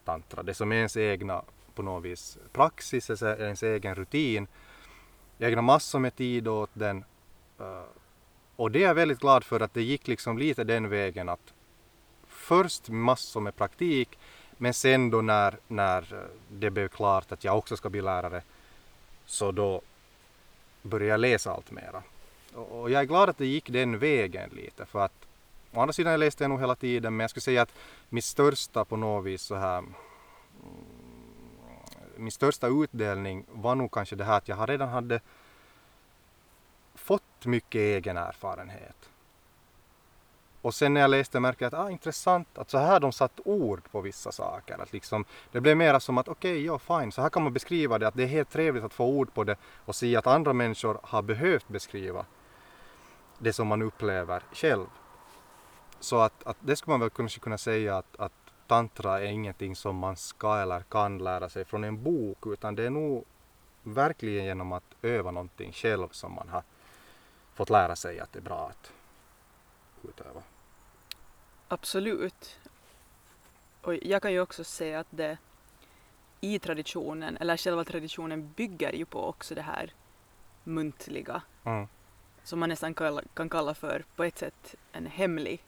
[0.05, 0.43] tantra.
[0.43, 1.41] Det som är ens egna
[1.75, 4.47] på något vis praxis, ens egen rutin
[5.37, 7.03] jag ägnade massor med tid åt den.
[7.59, 7.81] Eh,
[8.55, 11.53] och det är jag väldigt glad för att det gick liksom lite den vägen att
[12.27, 14.17] först massor med praktik
[14.57, 16.19] men sen då när, när eh,
[16.49, 18.41] det blev klart att jag också ska bli lärare
[19.25, 19.81] så då
[20.81, 22.03] började jag läsa allt mera.
[22.53, 25.25] Och, jag är glad att det gick den vägen lite för att
[25.73, 27.73] å andra sidan jag läste jag nog hela tiden men jag skulle säga att
[28.09, 29.83] mitt största på något vis så här
[32.17, 35.19] min största utdelning var nog kanske det här att jag redan hade
[36.95, 39.09] fått mycket egen erfarenhet.
[40.61, 43.11] Och sen när jag läste märkte jag att ah, intressant att så här har de
[43.11, 44.77] satt ord på vissa saker.
[44.81, 47.53] Att liksom, det blev mera som att okej, okay, ja fine, så här kan man
[47.53, 48.07] beskriva det.
[48.07, 50.99] Att det är helt trevligt att få ord på det och se att andra människor
[51.03, 52.25] har behövt beskriva
[53.39, 54.85] det som man upplever själv.
[55.99, 59.75] Så att, att det skulle man väl kanske kunna säga att, att tantra är ingenting
[59.75, 63.25] som man ska eller kan lära sig från en bok utan det är nog
[63.83, 66.63] verkligen genom att öva någonting själv som man har
[67.53, 68.91] fått lära sig att det är bra att
[70.09, 70.41] utöva.
[71.67, 72.59] Absolut.
[73.81, 75.37] Och jag kan ju också säga att det
[76.41, 79.93] i traditionen, eller själva traditionen bygger ju på också det här
[80.63, 81.41] muntliga.
[81.63, 81.87] Mm.
[82.43, 82.93] Som man nästan
[83.33, 85.63] kan kalla för, på ett sätt, en hemlig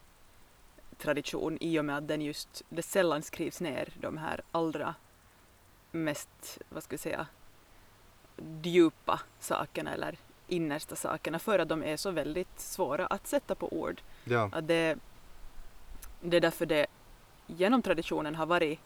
[0.98, 4.96] tradition i och med att den just, det sällan skrivs ner de här allra
[5.92, 7.28] mest, vad ska jag säga,
[8.64, 13.74] djupa sakerna eller innersta sakerna för att de är så väldigt svåra att sätta på
[13.74, 14.02] ord.
[14.24, 14.50] Ja.
[14.52, 14.98] Att det,
[16.22, 16.88] det är därför det
[17.48, 18.80] genom traditionen har varit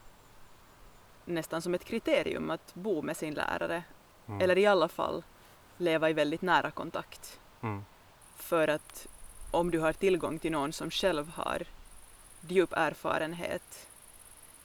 [1.25, 3.83] nästan som ett kriterium att bo med sin lärare.
[4.27, 4.41] Mm.
[4.41, 5.23] Eller i alla fall
[5.77, 7.39] leva i väldigt nära kontakt.
[7.61, 7.85] Mm.
[8.35, 9.07] För att
[9.51, 11.63] om du har tillgång till någon som själv har
[12.47, 13.87] djup erfarenhet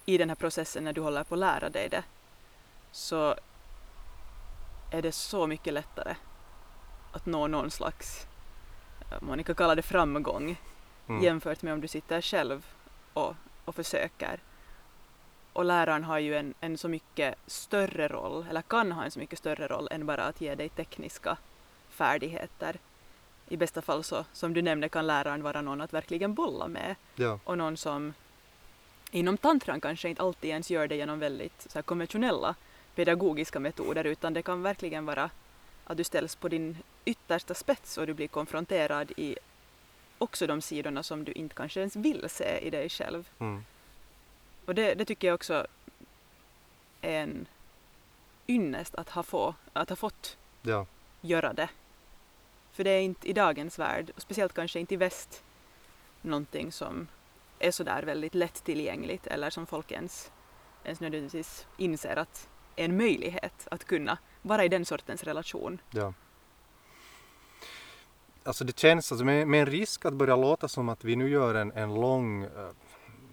[0.04, 2.04] i den här processen när du håller på att lära dig det
[2.92, 3.34] så
[4.90, 6.16] är det så mycket lättare
[7.12, 8.26] att nå någon slags,
[9.20, 10.60] man kan kalla det framgång,
[11.08, 11.22] mm.
[11.22, 12.66] jämfört med om du sitter själv
[13.12, 13.34] och,
[13.64, 14.40] och försöker.
[15.52, 19.18] Och läraren har ju en, en så mycket större roll, eller kan ha en så
[19.18, 21.36] mycket större roll än bara att ge dig tekniska
[21.88, 22.78] färdigheter.
[23.48, 26.96] I bästa fall så, som du nämnde, kan läraren vara någon att verkligen bolla med.
[27.14, 27.38] Ja.
[27.44, 28.14] Och någon som
[29.10, 32.54] inom tantran kanske inte alltid ens gör det genom väldigt så konventionella
[32.94, 35.30] pedagogiska metoder utan det kan verkligen vara
[35.84, 39.36] att du ställs på din yttersta spets och du blir konfronterad i
[40.18, 43.28] också de sidorna som du inte kanske ens vill se i dig själv.
[43.38, 43.64] Mm.
[44.64, 45.66] Och det, det, tycker jag också
[47.00, 47.46] är en
[48.48, 50.86] ynnest att ha, få, att ha fått ja.
[51.20, 51.68] göra det.
[52.76, 55.44] För det är inte i dagens värld, och speciellt kanske inte i väst,
[56.22, 57.08] någonting som
[57.58, 60.30] är sådär väldigt lättillgängligt eller som folk ens,
[60.84, 65.80] ens nödvändigtvis inser att är en möjlighet att kunna vara i den sortens relation.
[65.90, 66.12] Ja.
[68.44, 71.28] Alltså det känns alltså med, med en risk att börja låta som att vi nu
[71.28, 72.70] gör en, en lång uh,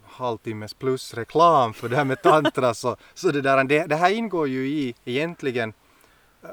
[0.04, 4.10] halvtimmes plus reklam för det här med tantra så, så det, där, det, det här
[4.10, 5.72] ingår ju i egentligen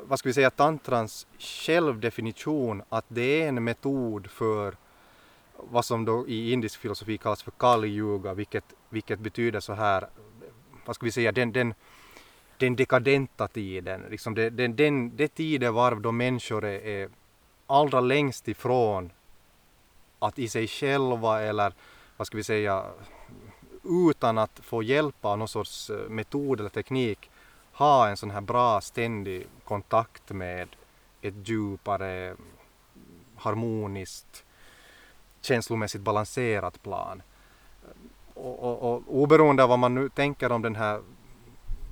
[0.02, 4.76] vad ska vi säga tantrans självdefinition att det är en metod för
[5.58, 10.08] vad som då i indisk filosofi kallas för kali yuga vilket, vilket betyder så här
[10.86, 11.74] vad ska vi säga den, den
[12.62, 17.10] den dekadenta tiden, liksom det, den, den, det tidevarv då människor är, är
[17.68, 19.12] allra längst ifrån
[20.20, 21.74] att i sig själva eller
[22.18, 22.86] vad ska vi säga
[23.84, 27.31] utan att få hjälp av någon sorts eh, metod eller teknik
[27.82, 30.68] ha en sån här bra ständig kontakt med
[31.22, 32.36] ett djupare
[33.36, 34.44] harmoniskt
[35.42, 37.22] känslomässigt balanserat plan.
[38.34, 41.02] Och, och, och oberoende av vad man nu tänker om den här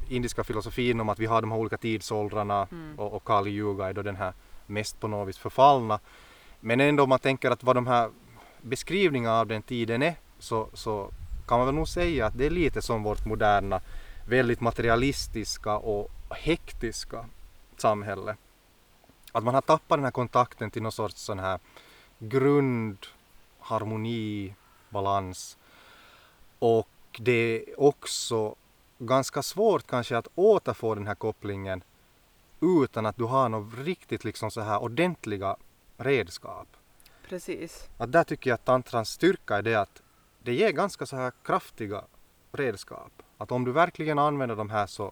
[0.10, 3.00] indiska filosofin om att vi har de här olika tidsåldrarna mm.
[3.00, 4.34] och, och Kali Yuga är då den här
[4.66, 6.00] mest på något vis förfallna.
[6.60, 8.10] Men ändå om man tänker att vad de här
[8.62, 11.10] beskrivningarna av den tiden är så, så
[11.48, 13.82] kan man väl nog säga att det är lite som vårt moderna
[14.30, 17.26] väldigt materialistiska och hektiska
[17.78, 18.36] samhälle.
[19.32, 21.60] Att man har tappat den här kontakten till någon sorts sån här
[22.20, 22.98] grund,
[23.60, 24.56] harmoni,
[24.90, 25.58] balans.
[26.60, 26.90] Och
[27.20, 28.56] det är också
[28.98, 31.84] ganska svårt kanske att återfå den här kopplingen
[32.62, 35.56] utan att du har något riktigt liksom så här ordentliga
[35.98, 36.68] redskap.
[37.30, 37.90] Precis.
[37.98, 40.02] Att där tycker jag att tantrans styrka är det att
[40.44, 42.04] det ger ganska så här kraftiga
[42.52, 43.12] redskap.
[43.42, 45.12] Att om du verkligen använder de här så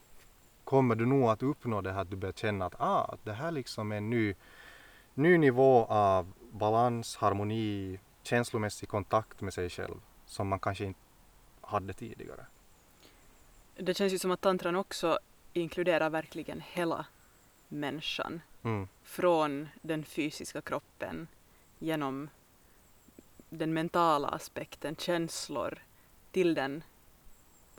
[0.64, 3.52] kommer du nog att uppnå det här att du börjar känna att ah, det här
[3.52, 4.36] liksom är en ny,
[5.14, 11.00] ny nivå av balans, harmoni, känslomässig kontakt med sig själv som man kanske inte
[11.62, 12.46] hade tidigare.
[13.78, 15.20] Det känns ju som att tantran också
[15.54, 17.06] inkluderar verkligen hela
[17.68, 18.42] människan.
[18.64, 18.88] Mm.
[19.04, 21.28] från den fysiska kroppen
[21.80, 22.30] genom
[23.50, 25.80] den mentala aspekten, känslor,
[26.32, 26.84] till den,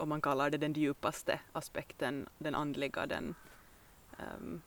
[0.01, 3.35] om man kallar det den djupaste aspekten, den andliga, den,
[4.19, 4.63] ehm,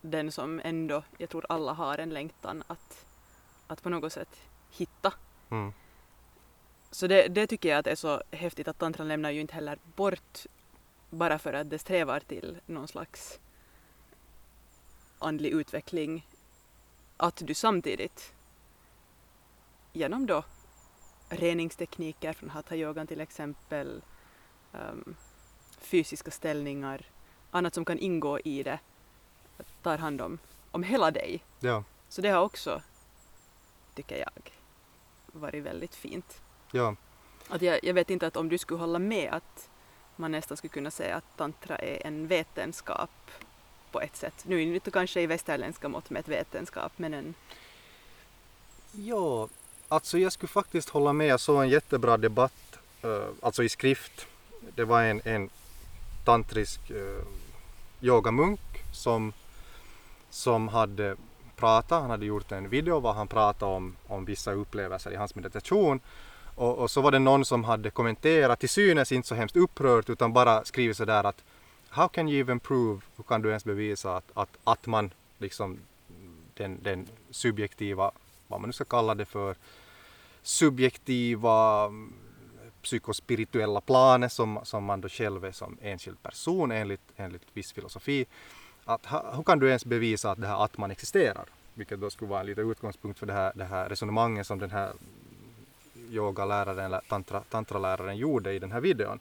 [0.00, 3.06] den som ändå, jag tror alla har en längtan att,
[3.66, 5.14] att på något sätt hitta.
[5.50, 5.72] Mm.
[6.90, 9.78] Så det, det tycker jag att är så häftigt att tantran lämnar ju inte heller
[9.96, 10.46] bort
[11.10, 13.40] bara för att det strävar till någon slags
[15.18, 16.26] andlig utveckling
[17.16, 18.32] att du samtidigt
[19.92, 20.44] genom då
[21.30, 24.02] reningstekniker från hatha-yogan till exempel,
[24.72, 25.14] ehm,
[25.78, 27.02] fysiska ställningar,
[27.50, 28.78] annat som kan ingå i det,
[29.82, 30.38] tar hand om,
[30.70, 31.44] om hela dig.
[31.60, 32.82] Ja, Så det har också,
[33.94, 34.52] tycker jag,
[35.26, 36.40] varit väldigt fint.
[36.72, 36.96] ja,
[37.48, 39.70] Att jag, jag vet inte att om du skulle hålla med att
[40.16, 43.10] man nästan skulle kunna säga att tantra är en vetenskap
[43.90, 44.44] på ett sätt.
[44.46, 47.34] Nu är det kanske i västerländska mått med ett vetenskap men en...
[48.92, 49.48] Ja,
[49.90, 51.26] alltså jag skulle faktiskt hålla med.
[51.26, 54.26] Jag såg en jättebra debatt, eh, alltså i skrift.
[54.74, 55.50] Det var en, en
[56.24, 57.22] tantrisk uh,
[58.00, 58.60] yogamunk
[58.92, 59.32] som,
[60.30, 61.16] som hade
[61.56, 65.34] pratat, han hade gjort en video var han pratade om, om vissa upplevelser i hans
[65.34, 66.00] meditation.
[66.54, 70.10] Och, och så var det någon som hade kommenterat, till synes inte så hemskt upprört
[70.10, 71.44] utan bara skrivit sådär att
[71.88, 75.78] How can you even prove, hur kan du ens bevisa att, att, att man liksom
[76.54, 78.10] den, den subjektiva,
[78.48, 79.54] vad man nu ska kalla det för,
[80.42, 82.12] subjektiva mm,
[82.82, 88.26] psykospirituella planet som, som man då själv är som enskild person enligt, enligt viss filosofi.
[88.84, 91.44] Att, hur kan du ens bevisa att det här atman existerar?
[91.74, 94.70] Vilket då skulle vara en liten utgångspunkt för det här, det här resonemanget som den
[94.70, 94.92] här
[96.10, 99.20] yogaläraren eller tantra, tantraläraren gjorde i den här videon.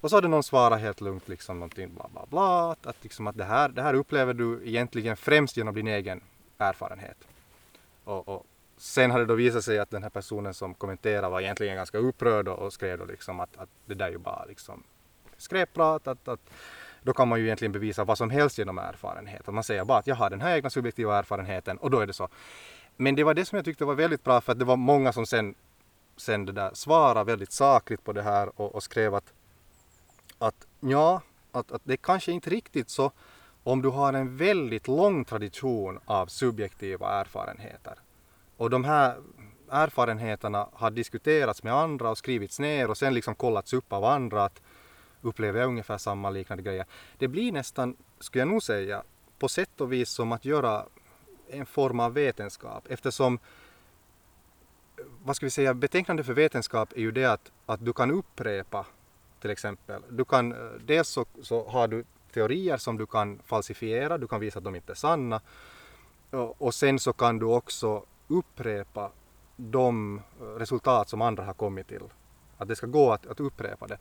[0.00, 3.26] Och så hade någon svarat helt lugnt liksom någonting bla bla bla att, att, liksom
[3.26, 6.20] att det, här, det här upplever du egentligen främst genom din egen
[6.58, 7.16] erfarenhet.
[8.04, 8.46] Och, och
[8.78, 11.98] sen hade det då visat sig att den här personen som kommenterade var egentligen ganska
[11.98, 14.82] upprörd och, och skrev då liksom att, att det där är ju bara liksom
[15.36, 16.40] skräpprat, att, att
[17.02, 19.48] då kan man ju egentligen bevisa vad som helst genom erfarenhet.
[19.48, 22.06] Att man säger bara att jag har den här egna subjektiva erfarenheten och då är
[22.06, 22.28] det så.
[22.96, 25.12] Men det var det som jag tyckte var väldigt bra för att det var många
[25.12, 25.54] som sen,
[26.16, 29.32] sen det där svarade väldigt sakligt på det här och, och skrev att,
[30.38, 33.12] att ja, att, att det är kanske inte riktigt så
[33.62, 37.94] om du har en väldigt lång tradition av subjektiva erfarenheter.
[38.58, 39.16] Och de här
[39.70, 44.44] erfarenheterna har diskuterats med andra och skrivits ner och sen liksom kollats upp av andra
[44.44, 44.62] att
[45.22, 46.86] upplever jag ungefär samma liknande grejer.
[47.18, 49.02] Det blir nästan, skulle jag nog säga,
[49.38, 50.84] på sätt och vis som att göra
[51.48, 53.38] en form av vetenskap eftersom
[55.24, 58.86] vad ska vi säga, betecknande för vetenskap är ju det att, att du kan upprepa
[59.40, 60.02] till exempel.
[60.08, 60.54] Du kan,
[60.86, 64.74] dels så, så har du teorier som du kan falsifiera, du kan visa att de
[64.74, 65.40] inte är sanna
[66.30, 69.10] och, och sen så kan du också upprepa
[69.56, 72.02] de eh, resultat som andra har kommit till.
[72.58, 73.98] Att det ska gå att, att upprepa det.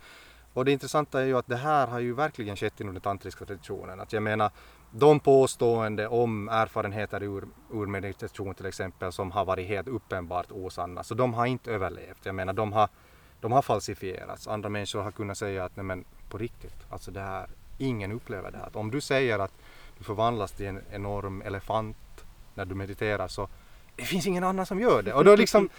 [0.53, 3.45] Och det intressanta är ju att det här har ju verkligen skett inom den tantriska
[3.45, 3.99] traditionen.
[3.99, 4.51] Att jag menar,
[4.91, 11.03] de påstående om erfarenheter ur, ur meditation till exempel som har varit helt uppenbart osanna,
[11.03, 12.25] så de har inte överlevt.
[12.25, 12.89] Jag menar, de har,
[13.41, 14.47] de har falsifierats.
[14.47, 18.51] Andra människor har kunnat säga att nej men på riktigt, alltså det här, ingen upplever
[18.51, 18.67] det här.
[18.67, 19.53] Att om du säger att
[19.97, 23.49] du förvandlas till en enorm elefant när du mediterar så
[23.97, 25.13] det finns ingen annan som gör det.
[25.13, 25.69] Och då liksom,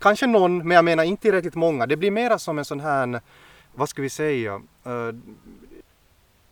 [0.00, 1.86] kanske någon, men jag menar inte tillräckligt många.
[1.86, 3.20] Det blir mera som en sån här
[3.74, 5.08] vad ska vi säga, eh,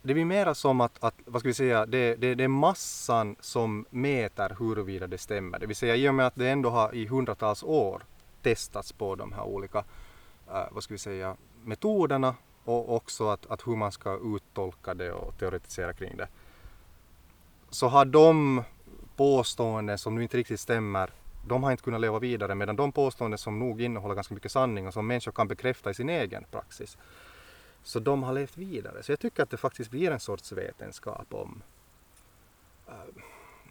[0.03, 3.37] det blir mera som att, att vad ska vi säga, det, det, det är massan
[3.41, 5.59] som mäter huruvida det stämmer.
[5.59, 8.03] Det vill säga i och med att det ändå har i hundratals år
[8.43, 9.79] testats på de här olika,
[10.49, 12.35] eh, vad ska vi säga, metoderna
[12.65, 16.29] och också att, att hur man ska uttolka det och teoretisera kring det.
[17.71, 18.63] Så har de
[19.21, 21.11] påståenden som nu inte riktigt stämmer
[21.47, 24.87] de har inte kunnat leva vidare medan de påståenden som nog innehåller ganska mycket sanning
[24.87, 26.99] och som människor kan bekräfta i sin egen praxis.
[27.83, 29.03] Så de har levt vidare.
[29.03, 31.63] Så jag tycker att det faktiskt blir en sorts vetenskap om
[32.89, 32.95] uh,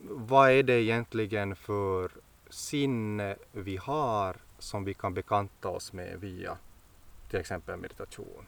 [0.02, 2.12] vad är det egentligen för
[2.50, 6.58] sinne vi har som vi kan bekanta oss med via
[7.30, 8.46] till exempel meditation.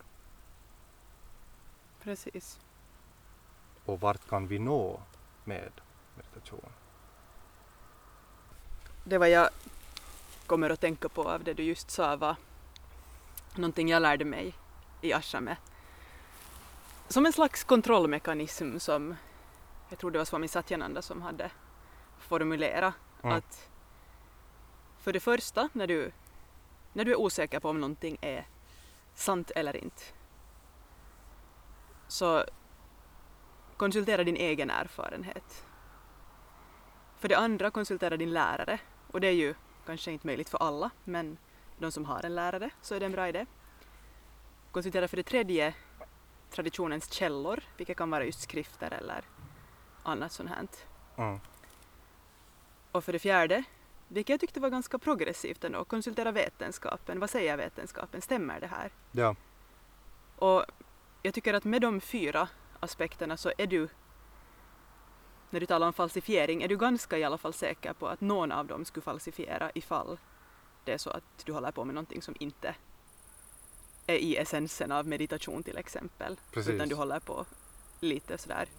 [2.04, 2.60] Precis.
[3.86, 5.02] Och vart kan vi nå
[5.43, 5.72] med
[6.16, 6.70] meditation?
[9.04, 9.49] Det vad jag
[10.45, 12.36] kommer att tänka på av det du just sa var
[13.56, 14.54] någonting jag lärde mig
[15.02, 15.58] i ashramet.
[17.08, 19.16] Som en slags kontrollmekanism som
[19.89, 21.52] jag tror det var Swami Satyananda som hade
[22.20, 22.93] formulerat
[23.24, 23.38] Mm.
[23.38, 23.70] att
[24.99, 26.12] för det första när du,
[26.93, 28.47] när du är osäker på om någonting är
[29.14, 30.04] sant eller inte
[32.08, 32.45] så
[33.78, 35.66] konsultera din egen erfarenhet.
[37.20, 38.80] För det andra, konsultera din lärare.
[39.12, 39.53] Och det är ju
[39.86, 41.38] kanske inte möjligt för alla, men
[41.78, 43.45] de som har en lärare så är det en bra idé.
[44.72, 45.74] Konsultera för det tredje
[46.49, 49.24] traditionens källor, vilket kan vara just skrifter eller
[50.03, 50.68] annat sånt här.
[51.18, 51.39] Mm.
[52.91, 53.64] Och för det fjärde,
[54.07, 57.20] vilket jag tyckte var ganska progressivt ändå, konsultera vetenskapen.
[57.20, 58.22] Vad säger vetenskapen?
[58.22, 58.91] Stämmer det här?
[59.12, 59.36] Ja.
[60.36, 60.66] Och
[61.22, 62.47] jag tycker att med de fyra
[62.80, 63.89] aspekterna så är du,
[65.52, 68.52] när du talar om falsifiering, är du ganska i alla fall säker på att någon
[68.52, 70.18] av dem skulle falsifiera ifall
[70.86, 72.76] det är så att du håller på med någonting som inte
[74.08, 76.39] är i essensen av meditation till exempel.
[76.52, 76.74] Precis.
[76.74, 77.45] Utan du håller på
[77.99, 78.70] lite sådär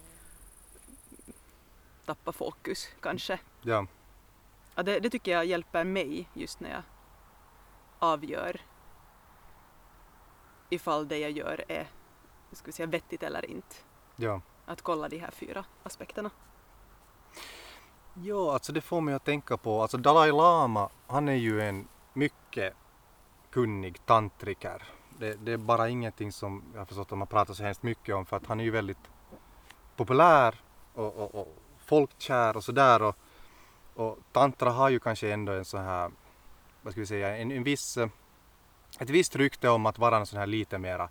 [2.05, 3.39] tappa fokus kanske.
[3.61, 3.87] Ja.
[4.75, 6.83] Ja, det, det tycker jag hjälper mig just när jag
[7.99, 8.61] avgör
[10.69, 11.87] ifall det jag gör är
[12.51, 13.75] ska vi säga, vettigt eller inte.
[14.15, 14.41] Ja.
[14.65, 16.31] Att kolla de här fyra aspekterna.
[18.13, 21.87] Ja, alltså det får mig att tänka på, alltså Dalai Lama, han är ju en
[22.13, 22.73] mycket
[23.51, 24.83] kunnig tantriker.
[25.19, 28.15] Det, det är bara ingenting som jag har förstått att man pratar så hemskt mycket
[28.15, 29.09] om för att han är ju väldigt
[29.95, 30.55] populär
[30.93, 31.55] och, och, och
[31.85, 33.15] folkkär och sådär och,
[33.93, 36.11] och tantra har ju kanske ändå en sån här,
[36.81, 37.97] vad ska vi säga, en, en viss,
[38.99, 41.09] ett visst rykte om att vara en sån här lite mera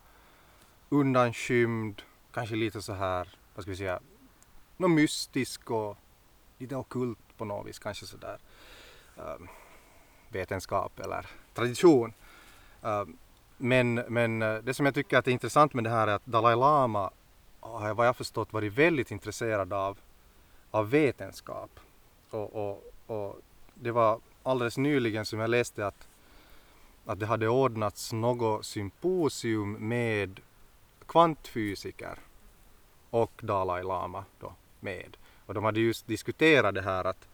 [0.88, 4.00] undanskymd, kanske lite så här, vad ska vi säga,
[4.76, 5.96] något mystisk och
[6.62, 8.38] lite ockult på något vis, kanske sådär
[9.16, 9.48] um,
[10.28, 12.12] vetenskap eller tradition.
[12.82, 13.18] Um,
[13.56, 16.26] men, men eh, det som jag tycker att är intressant med det här är att
[16.26, 17.10] Dalai Lama
[17.60, 19.98] har vad jag förstått varit väldigt intresserad av,
[20.70, 21.80] av vetenskap.
[22.30, 23.40] Och, och, och
[23.74, 26.08] det var alldeles nyligen som jag läste att,
[27.06, 30.40] att det hade ordnats något symposium med
[31.06, 32.18] kvantfysiker
[33.10, 35.16] och Dalai Lama då med.
[35.52, 37.28] Och de hade just diskuterat det här att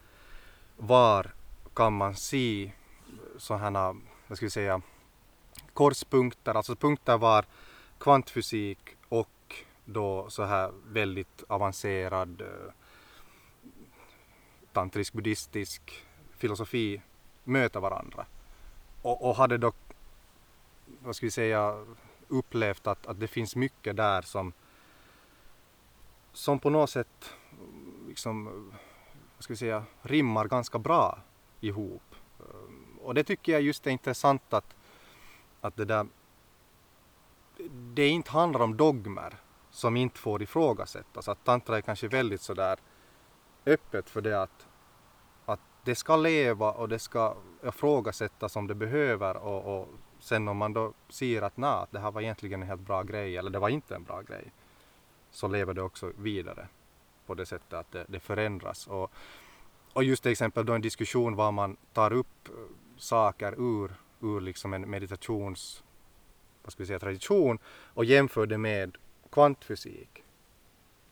[0.77, 1.31] var
[1.73, 2.71] kan man se
[3.37, 3.95] sådana,
[4.27, 4.81] vad ska vi säga,
[5.73, 7.45] korspunkter, alltså punkter var
[7.99, 9.55] kvantfysik och
[9.85, 12.73] då så här väldigt avancerad eh,
[14.73, 16.05] tantrisk buddhistisk
[16.37, 17.01] filosofi
[17.43, 18.25] möta varandra.
[19.01, 19.77] Och, och hade dock,
[21.03, 21.85] vad ska vi säga,
[22.27, 24.53] upplevt att, att det finns mycket där som,
[26.33, 27.33] som på något sätt
[28.09, 28.45] liksom,
[29.35, 31.19] vad ska vi säga, rimmar ganska bra
[31.61, 32.15] ihop.
[32.39, 34.75] Ehm, och det tycker jag just är intressant att,
[35.61, 36.07] att det där,
[37.69, 39.35] det inte handlar om dogmer
[39.71, 41.27] som inte får ifrågasättas.
[41.27, 42.79] Att tantra är kanske väldigt sådär
[43.65, 44.67] öppet för det att,
[45.45, 49.87] att det ska leva och det ska ifrågasättas om det behöver och, och
[50.19, 53.37] sen om man då ser att nej, det här var egentligen en helt bra grej
[53.37, 54.51] eller det var inte en bra grej
[55.31, 56.67] så lever det också vidare
[57.29, 58.87] på det sättet att det, det förändras.
[58.87, 59.11] Och,
[59.93, 62.53] och just till exempel då en diskussion var man tar upp eh,
[62.97, 65.83] saker ur, ur liksom en meditations
[66.63, 67.59] vad ska vi säga, tradition
[67.93, 68.97] och jämför det med
[69.31, 70.23] kvantfysik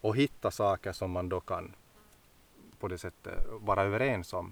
[0.01, 1.76] och hitta saker som man då kan
[2.80, 4.51] på det sättet vara överens om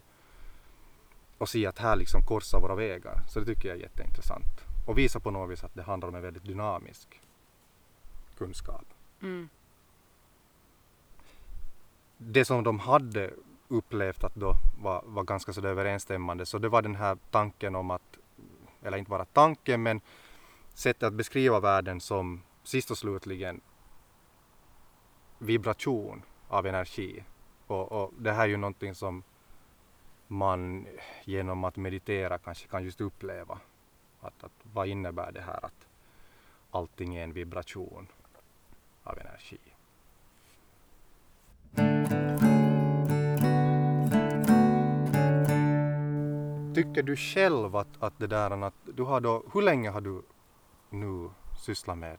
[1.37, 3.23] och se att här liksom korsar våra vägar.
[3.29, 6.15] Så det tycker jag är jätteintressant och visar på något vis att det handlar om
[6.15, 7.21] en väldigt dynamisk
[8.37, 8.85] kunskap.
[9.21, 9.49] Mm.
[12.27, 13.33] Det som de hade
[13.67, 17.91] upplevt att då var, var ganska så överensstämmande så det var den här tanken om
[17.91, 18.17] att,
[18.81, 20.01] eller inte bara tanken men
[20.73, 23.61] sättet att beskriva världen som sist och slutligen
[25.39, 27.23] vibration av energi.
[27.67, 29.23] Och, och det här är ju någonting som
[30.27, 30.87] man
[31.23, 33.59] genom att meditera kanske kan just uppleva.
[34.21, 35.87] Att, att vad innebär det här att
[36.71, 38.07] allting är en vibration
[39.03, 39.74] av energi.
[46.75, 50.21] Tycker du själv att, att det där att du har då, hur länge har du
[50.89, 51.29] nu
[51.65, 52.17] sysslat med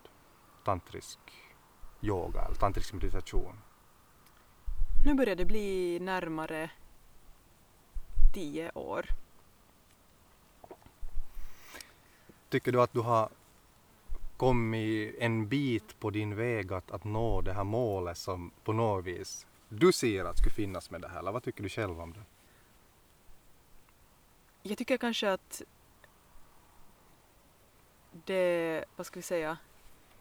[0.64, 1.18] tantrisk
[2.00, 3.59] yoga eller tantrisk meditation?
[5.04, 6.70] Nu börjar det bli närmare
[8.34, 9.07] tio år.
[12.48, 13.28] Tycker du att du har
[14.37, 19.05] kommit en bit på din väg att, att nå det här målet som på något
[19.05, 21.18] vis du ser att skulle finnas med det här?
[21.18, 22.22] Eller vad tycker du själv om det?
[24.62, 25.62] Jag tycker kanske att
[28.11, 29.59] det, vad ska vi säga,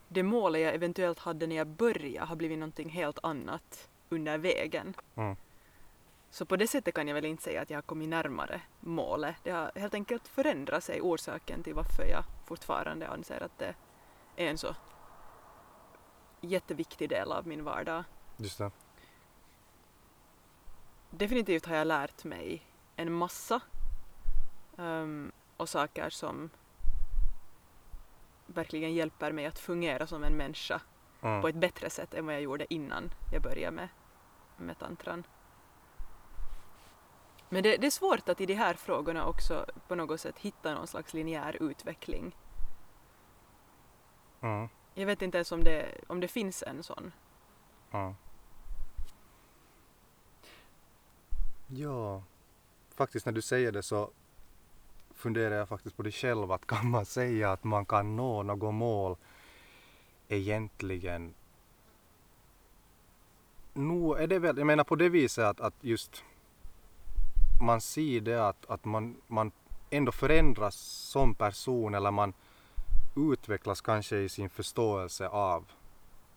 [0.08, 4.94] det målet jag eventuellt hade när jag började har blivit någonting helt annat under vägen.
[5.14, 5.36] Mm.
[6.30, 9.36] Så på det sättet kan jag väl inte säga att jag har kommit närmare målet.
[9.42, 13.74] Det har helt enkelt förändrat sig orsaken till varför jag fortfarande anser att det
[14.36, 14.74] är en så
[16.40, 18.04] jätteviktig del av min vardag
[18.36, 18.70] Just det.
[21.10, 22.66] Definitivt har jag lärt mig
[22.96, 23.60] en massa
[24.76, 26.50] um, och saker som
[28.46, 30.80] verkligen hjälper mig att fungera som en människa
[31.26, 31.42] Mm.
[31.42, 33.88] på ett bättre sätt än vad jag gjorde innan jag började med,
[34.56, 35.26] med tantran.
[37.48, 40.74] Men det, det är svårt att i de här frågorna också på något sätt hitta
[40.74, 42.36] någon slags linjär utveckling.
[44.40, 44.68] Mm.
[44.94, 47.12] Jag vet inte ens om det, om det finns en sån.
[47.90, 48.14] Ja.
[51.66, 52.22] Ja,
[52.94, 54.10] faktiskt när du säger det så
[55.14, 58.74] funderar jag faktiskt på det själv att kan man säga att man kan nå något
[58.74, 59.16] mål
[60.28, 61.34] egentligen?
[63.72, 66.24] Nu är det väl, jag menar på det viset att, att just
[67.60, 69.52] man ser det att, att man, man
[69.90, 70.76] ändå förändras
[71.10, 72.32] som person eller man
[73.16, 75.64] utvecklas kanske i sin förståelse av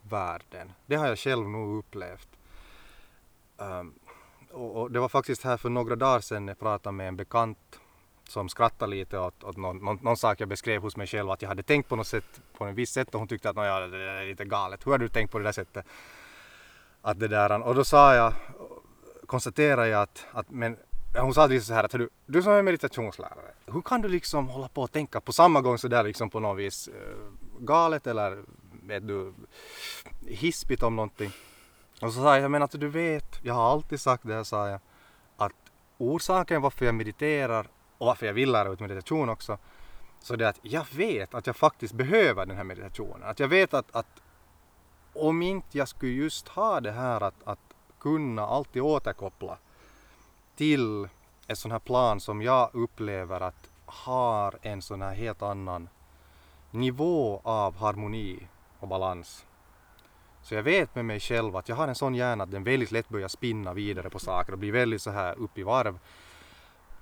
[0.01, 0.71] världen.
[0.85, 2.29] Det har jag själv nog upplevt.
[3.57, 3.93] Um,
[4.51, 7.79] och, och det var faktiskt här för några dagar sedan jag pratade med en bekant
[8.29, 11.41] som skrattade lite åt, åt någon, någon, någon sak jag beskrev hos mig själv att
[11.41, 13.79] jag hade tänkt på något sätt på en viss sätt och hon tyckte att ja,
[13.79, 14.85] det är lite galet.
[14.85, 15.85] Hur har du tänkt på det där sättet?
[17.01, 18.33] Att det där, och då sa jag,
[19.25, 20.77] konstaterade jag att, att men
[21.13, 24.47] hon sa liksom så här att du, du som är meditationslärare, hur kan du liksom
[24.47, 27.17] hålla på och tänka på samma gång sådär liksom på något vis eh,
[27.59, 28.43] galet eller
[28.83, 29.33] vet du
[30.27, 31.31] hispigt om någonting?
[32.01, 34.79] Och så sa jag, men att du vet, jag har alltid sagt det, sa jag,
[35.37, 35.53] att
[35.97, 39.57] orsaken varför jag mediterar och varför jag vill lära ut meditation också,
[40.19, 43.23] så det är att jag vet att jag faktiskt behöver den här meditationen.
[43.23, 44.21] Att jag vet att, att
[45.13, 47.59] om inte jag skulle just ha det här att, att
[47.99, 49.57] kunna alltid återkoppla
[50.59, 51.07] till
[51.47, 55.89] ett sån här plan som jag upplever att har en sån här helt annan
[56.71, 58.47] nivå av harmoni
[58.79, 59.45] och balans.
[60.41, 62.91] Så jag vet med mig själv att jag har en sån hjärna att den väldigt
[62.91, 65.99] lätt börjar spinna vidare på saker och blir väldigt så här upp i varv.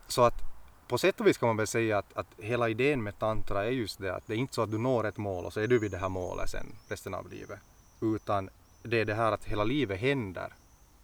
[0.07, 0.41] Så att
[0.87, 3.71] på sätt och vis kan man väl säga att, att hela idén med tantra är
[3.71, 5.67] just det att det är inte så att du når ett mål och så är
[5.67, 7.59] du vid det här målet sen resten av livet.
[8.01, 8.49] Utan
[8.83, 10.53] det är det här att hela livet händer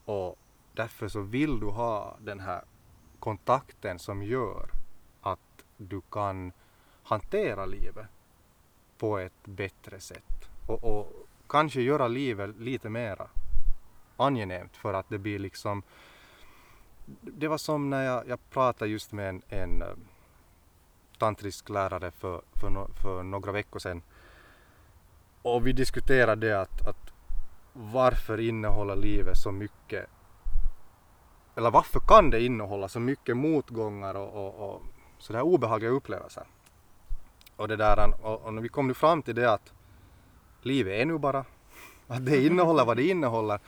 [0.05, 0.37] och
[0.73, 2.63] därför så vill du ha den här
[3.19, 4.69] kontakten som gör
[5.21, 6.51] att du kan
[7.03, 8.07] hantera livet
[8.97, 10.49] på ett bättre sätt.
[10.67, 13.27] Och, och kanske göra livet lite mera
[14.17, 15.83] angenämt för att det blir liksom
[17.21, 19.87] det var som när jag, jag pratade just med en, en eh,
[21.17, 24.01] tantrisk lärare för, för, no, för några veckor sedan.
[25.41, 27.13] Och vi diskuterade det att, att
[27.73, 30.09] varför innehåller livet så mycket
[31.55, 34.81] eller varför kan det innehålla så mycket motgångar och, och, och
[35.17, 36.43] sådär obehagliga upplevelser.
[37.55, 39.73] Och det där, och, och vi kom nu fram till det att
[40.61, 41.45] livet är nu bara,
[42.07, 43.59] att det innehåller vad det innehåller.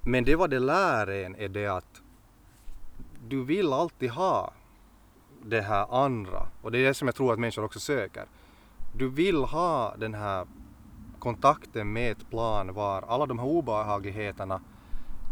[0.00, 2.02] Men det vad det lär en är det att
[3.28, 4.52] du vill alltid ha
[5.44, 8.24] det här andra och det är det som jag tror att människor också söker.
[8.94, 10.46] Du vill ha den här
[11.18, 14.60] kontakten med ett plan var alla de här obehagligheterna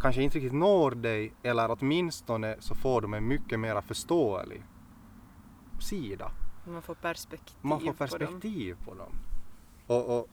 [0.01, 4.63] kanske inte riktigt når dig eller åtminstone så får de en mycket mer förståelig
[5.81, 6.33] sida.
[6.65, 7.97] Man får perspektiv, Man får på dem.
[7.97, 9.13] perspektiv på dem.
[9.87, 10.29] Och, och,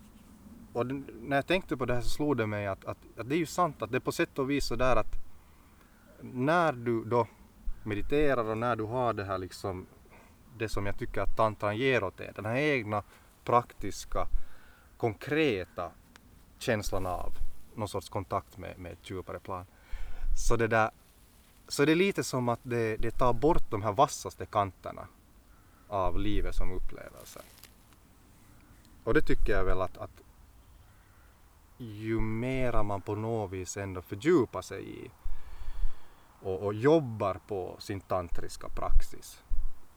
[0.73, 0.85] och
[1.21, 3.39] när jag tänkte på det här så slog det mig att, att, att det är
[3.39, 5.15] ju sant att det är på sätt och vis så där att
[6.21, 7.27] när du då
[7.83, 9.85] mediterar och när du har det här liksom
[10.57, 13.03] det som jag tycker att tantran ger åt dig, den här egna
[13.43, 14.27] praktiska
[14.97, 15.91] konkreta
[16.59, 17.33] känslan av
[17.77, 19.65] någon sorts kontakt med, med ett djupare plan.
[20.35, 20.91] Så det där
[21.67, 25.07] så det är lite som att det, det tar bort de här vassaste kanterna
[25.87, 27.41] av livet som upplevelse.
[29.03, 30.21] Och det tycker jag väl att, att
[31.77, 35.11] ju mera man på något vis ändå fördjupar sig i
[36.41, 39.43] och, och jobbar på sin tantriska praxis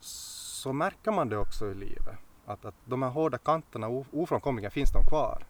[0.01, 2.17] så märker man det också i livet.
[2.47, 5.47] Att, att de här hårda kanterna ofrånkomligen finns de kvar.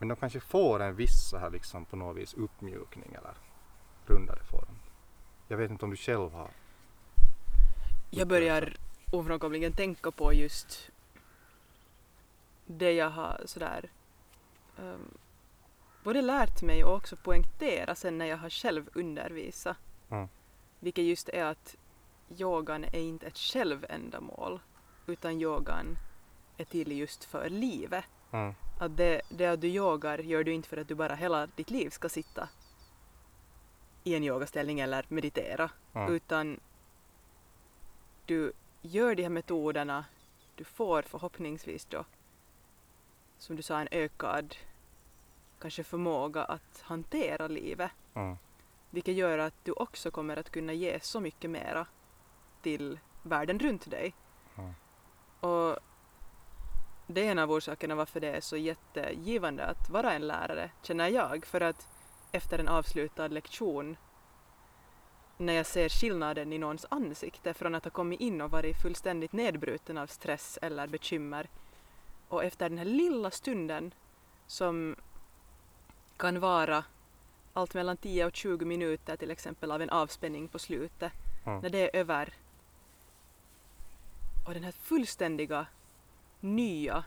[0.00, 3.34] Men de kanske får en viss så här liksom på något vis uppmjukning eller
[4.06, 4.78] rundare form.
[5.48, 6.50] Jag vet inte om du själv har.
[8.10, 8.76] Jag börjar
[9.12, 10.90] ofrånkomligen tänka på just
[12.66, 13.90] det jag har sådär
[14.76, 15.18] um,
[16.04, 19.76] både lärt mig och också poängtera sen när jag har själv undervisat.
[20.10, 20.28] Mm.
[20.78, 21.76] Vilket just är att
[22.38, 24.60] yogan är inte ett självändamål
[25.06, 25.98] utan yogan
[26.56, 28.04] är till just för livet.
[28.30, 28.54] Mm.
[28.78, 31.70] Att det, det att du yogar gör du inte för att du bara hela ditt
[31.70, 32.48] liv ska sitta
[34.04, 35.70] i en yogaställning eller meditera.
[35.92, 36.12] Mm.
[36.12, 36.60] Utan
[38.26, 38.52] du
[38.82, 40.04] gör de här metoderna,
[40.54, 42.04] du får förhoppningsvis då,
[43.38, 44.56] som du sa, en ökad
[45.58, 47.90] kanske förmåga att hantera livet.
[48.14, 48.36] Mm.
[48.90, 51.86] Vilket gör att du också kommer att kunna ge så mycket mera
[52.62, 54.14] till världen runt dig.
[54.56, 54.74] Mm.
[55.40, 55.78] Och
[57.14, 61.08] det är en av orsakerna varför det är så jättegivande att vara en lärare, känner
[61.08, 61.46] jag.
[61.46, 61.88] För att
[62.32, 63.96] efter en avslutad lektion,
[65.36, 69.32] när jag ser skillnaden i någons ansikte från att ha kommit in och varit fullständigt
[69.32, 71.48] nedbruten av stress eller bekymmer
[72.28, 73.94] och efter den här lilla stunden
[74.46, 74.96] som
[76.16, 76.84] kan vara
[77.52, 81.12] allt mellan 10 och 20 minuter till exempel av en avspänning på slutet,
[81.46, 81.60] Mm.
[81.60, 82.34] när det är över
[84.46, 85.66] och den här fullständiga,
[86.40, 87.04] nya,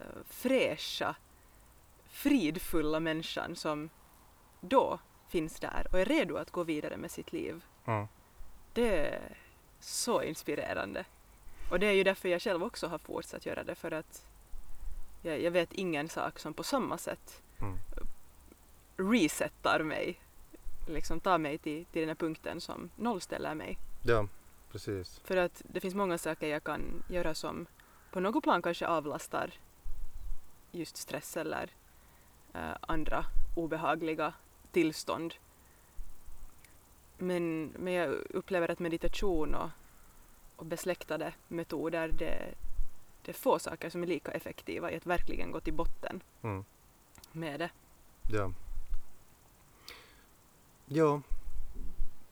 [0.00, 1.14] eh, fräscha,
[2.08, 3.90] fridfulla människan som
[4.60, 4.98] då
[5.28, 7.64] finns där och är redo att gå vidare med sitt liv.
[7.84, 8.06] Mm.
[8.72, 9.36] Det är
[9.80, 11.04] så inspirerande.
[11.70, 14.26] Och det är ju därför jag själv också har fortsatt göra det för att
[15.22, 17.78] jag, jag vet ingen sak som på samma sätt Mm.
[18.96, 20.20] resetar mig,
[20.88, 23.78] liksom tar mig till, till den här punkten som nollställer mig.
[24.02, 24.28] Ja,
[24.72, 25.20] precis.
[25.24, 27.66] För att det finns många saker jag kan göra som
[28.14, 29.50] på något plan kanske avlastar
[30.72, 31.70] just stress eller
[32.52, 34.34] eh, andra obehagliga
[34.72, 35.34] tillstånd.
[37.18, 39.70] Men, men jag upplever att meditation och,
[40.56, 42.54] och besläktade metoder det,
[43.22, 46.64] det är få saker som är lika effektiva i att verkligen gå till botten Mm.
[47.32, 47.70] med det.
[48.32, 48.52] Ja.
[50.86, 51.22] Ja,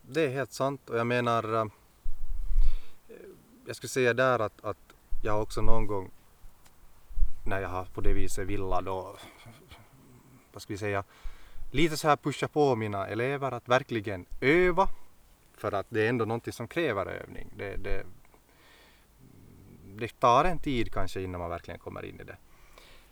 [0.02, 1.64] det är helt sant och jag menar eh,
[3.66, 4.91] jag skulle säga där att, att
[5.22, 6.10] jag har också någon gång
[7.44, 9.16] när jag har på det viset villa då
[10.52, 11.04] vad ska vi säga
[11.70, 14.88] lite så här pusha på mina elever att verkligen öva
[15.56, 17.52] för att det är ändå någonting som kräver övning.
[17.56, 18.06] Det, det,
[19.96, 22.36] det tar en tid kanske innan man verkligen kommer in i det.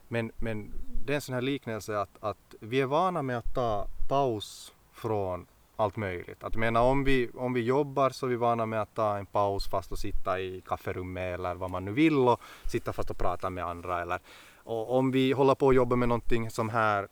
[0.08, 0.72] Men, men
[1.06, 4.74] det är en sån här liknelse att, att vi är vana med att ta paus
[4.92, 5.46] från
[5.80, 6.44] allt möjligt.
[6.44, 9.26] Att menar om vi, om vi jobbar så är vi vana med att ta en
[9.26, 13.18] paus fast och sitta i kafferummet eller vad man nu vill och sitta fast och
[13.18, 14.02] prata med andra.
[14.02, 14.18] Eller,
[14.56, 17.08] och om vi håller på att jobba med någonting som här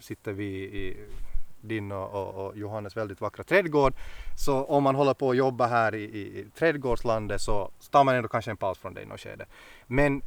[0.00, 0.96] sitter vi i
[1.60, 3.94] din och, och, och Johannes väldigt vackra trädgård.
[4.36, 8.14] Så om man håller på att jobba här i, i, i trädgårdslandet så tar man
[8.14, 9.46] ändå kanske en paus från det i något skede.
[9.86, 10.22] Men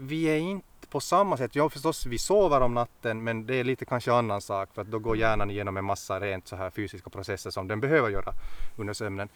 [0.00, 1.54] vi är inte på samma sätt.
[1.54, 4.88] Ja förstås, vi sover om natten men det är lite kanske annan sak för att
[4.88, 8.34] då går hjärnan igenom en massa rent så här fysiska processer som den behöver göra
[8.76, 9.28] under sömnen.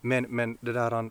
[0.00, 1.10] Men, men det där,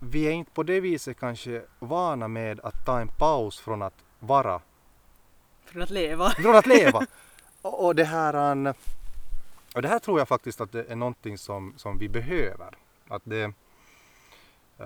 [0.00, 4.04] vi är inte på det viset kanske vana med att ta en paus från att
[4.18, 4.60] vara,
[5.64, 6.30] Från att leva.
[6.42, 7.06] från att leva.
[7.62, 8.56] Och, och det här,
[9.74, 12.76] och det här tror jag faktiskt att det är någonting som, som vi behöver.
[13.08, 13.44] Att det,
[14.80, 14.84] uh,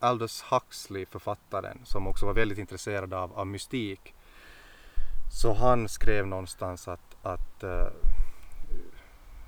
[0.00, 4.14] Aldous Huxley, författaren, som också var väldigt intresserad av, av mystik.
[5.32, 7.88] Så han skrev någonstans att, att uh,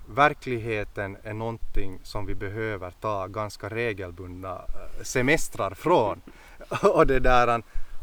[0.07, 6.21] verkligheten är någonting som vi behöver ta ganska regelbundna eh, semestrar från.
[6.95, 7.63] och, det där,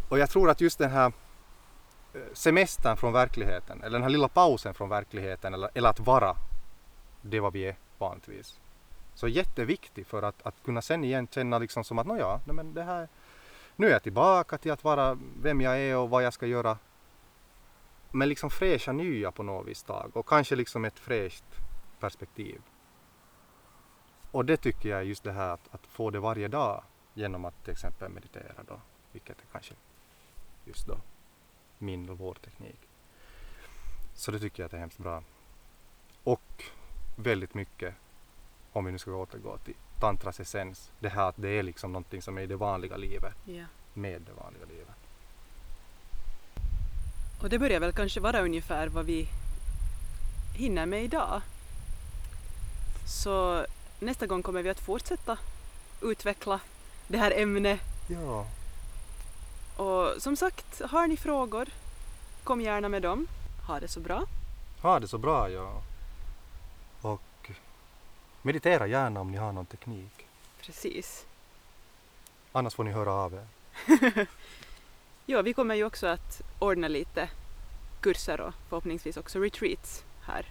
[0.10, 1.12] och jag tror att just den här
[2.14, 6.36] eh, semestern från verkligheten, eller den här lilla pausen från verkligheten, eller, eller att vara
[7.22, 8.60] det vad vi är vanligtvis
[9.18, 12.74] så jätteviktig för att, att kunna sen igen känna liksom som att nåja, nej men
[12.74, 13.07] det här,
[13.76, 16.78] nu är jag tillbaka till att vara vem jag är och vad jag ska göra.
[18.11, 21.43] Men liksom fräscha nya på något vis tag och kanske liksom ett fräscht
[21.99, 22.61] perspektiv.
[24.32, 27.45] Och det tycker jag är just det här att, att få det varje dag genom
[27.45, 29.74] att till exempel meditera då, vilket är kanske
[30.65, 30.97] just då
[31.78, 32.80] min och vår teknik.
[34.13, 35.24] Så det tycker jag att det är hemskt bra.
[36.24, 36.63] Och
[37.15, 37.95] väldigt mycket
[38.78, 42.22] om vi nu ska återgå till tantras essens, det här att det är liksom någonting
[42.22, 43.64] som är i det vanliga livet, Ja.
[43.94, 44.96] med det vanliga livet.
[47.42, 49.28] Och det börjar väl kanske vara ungefär vad vi
[50.56, 51.42] hinner med idag.
[53.08, 53.66] Så
[54.00, 55.38] nästa gång kommer vi att fortsätta
[56.02, 56.60] utveckla
[57.08, 57.80] det här ämnet.
[58.08, 58.46] Ja,
[59.84, 61.68] Och som sagt, har ni frågor,
[62.44, 63.28] kom gärna med dem.
[63.68, 64.24] Ha det så bra.
[64.82, 65.82] ha det så bra ja.
[68.48, 70.28] Meditera gärna om ni har någon teknik.
[70.62, 71.26] Precis.
[72.52, 73.48] Annars får ni höra av er.
[75.26, 77.30] Ja, vi kommer ju också att ordna lite
[78.02, 80.45] kurser och förhoppningsvis också retreats här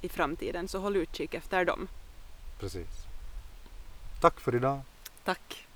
[0.00, 1.88] i framtiden, så håll utkik efter dem.
[2.58, 2.88] Precis.
[4.20, 4.80] Tack för idag.
[5.24, 5.66] Tack!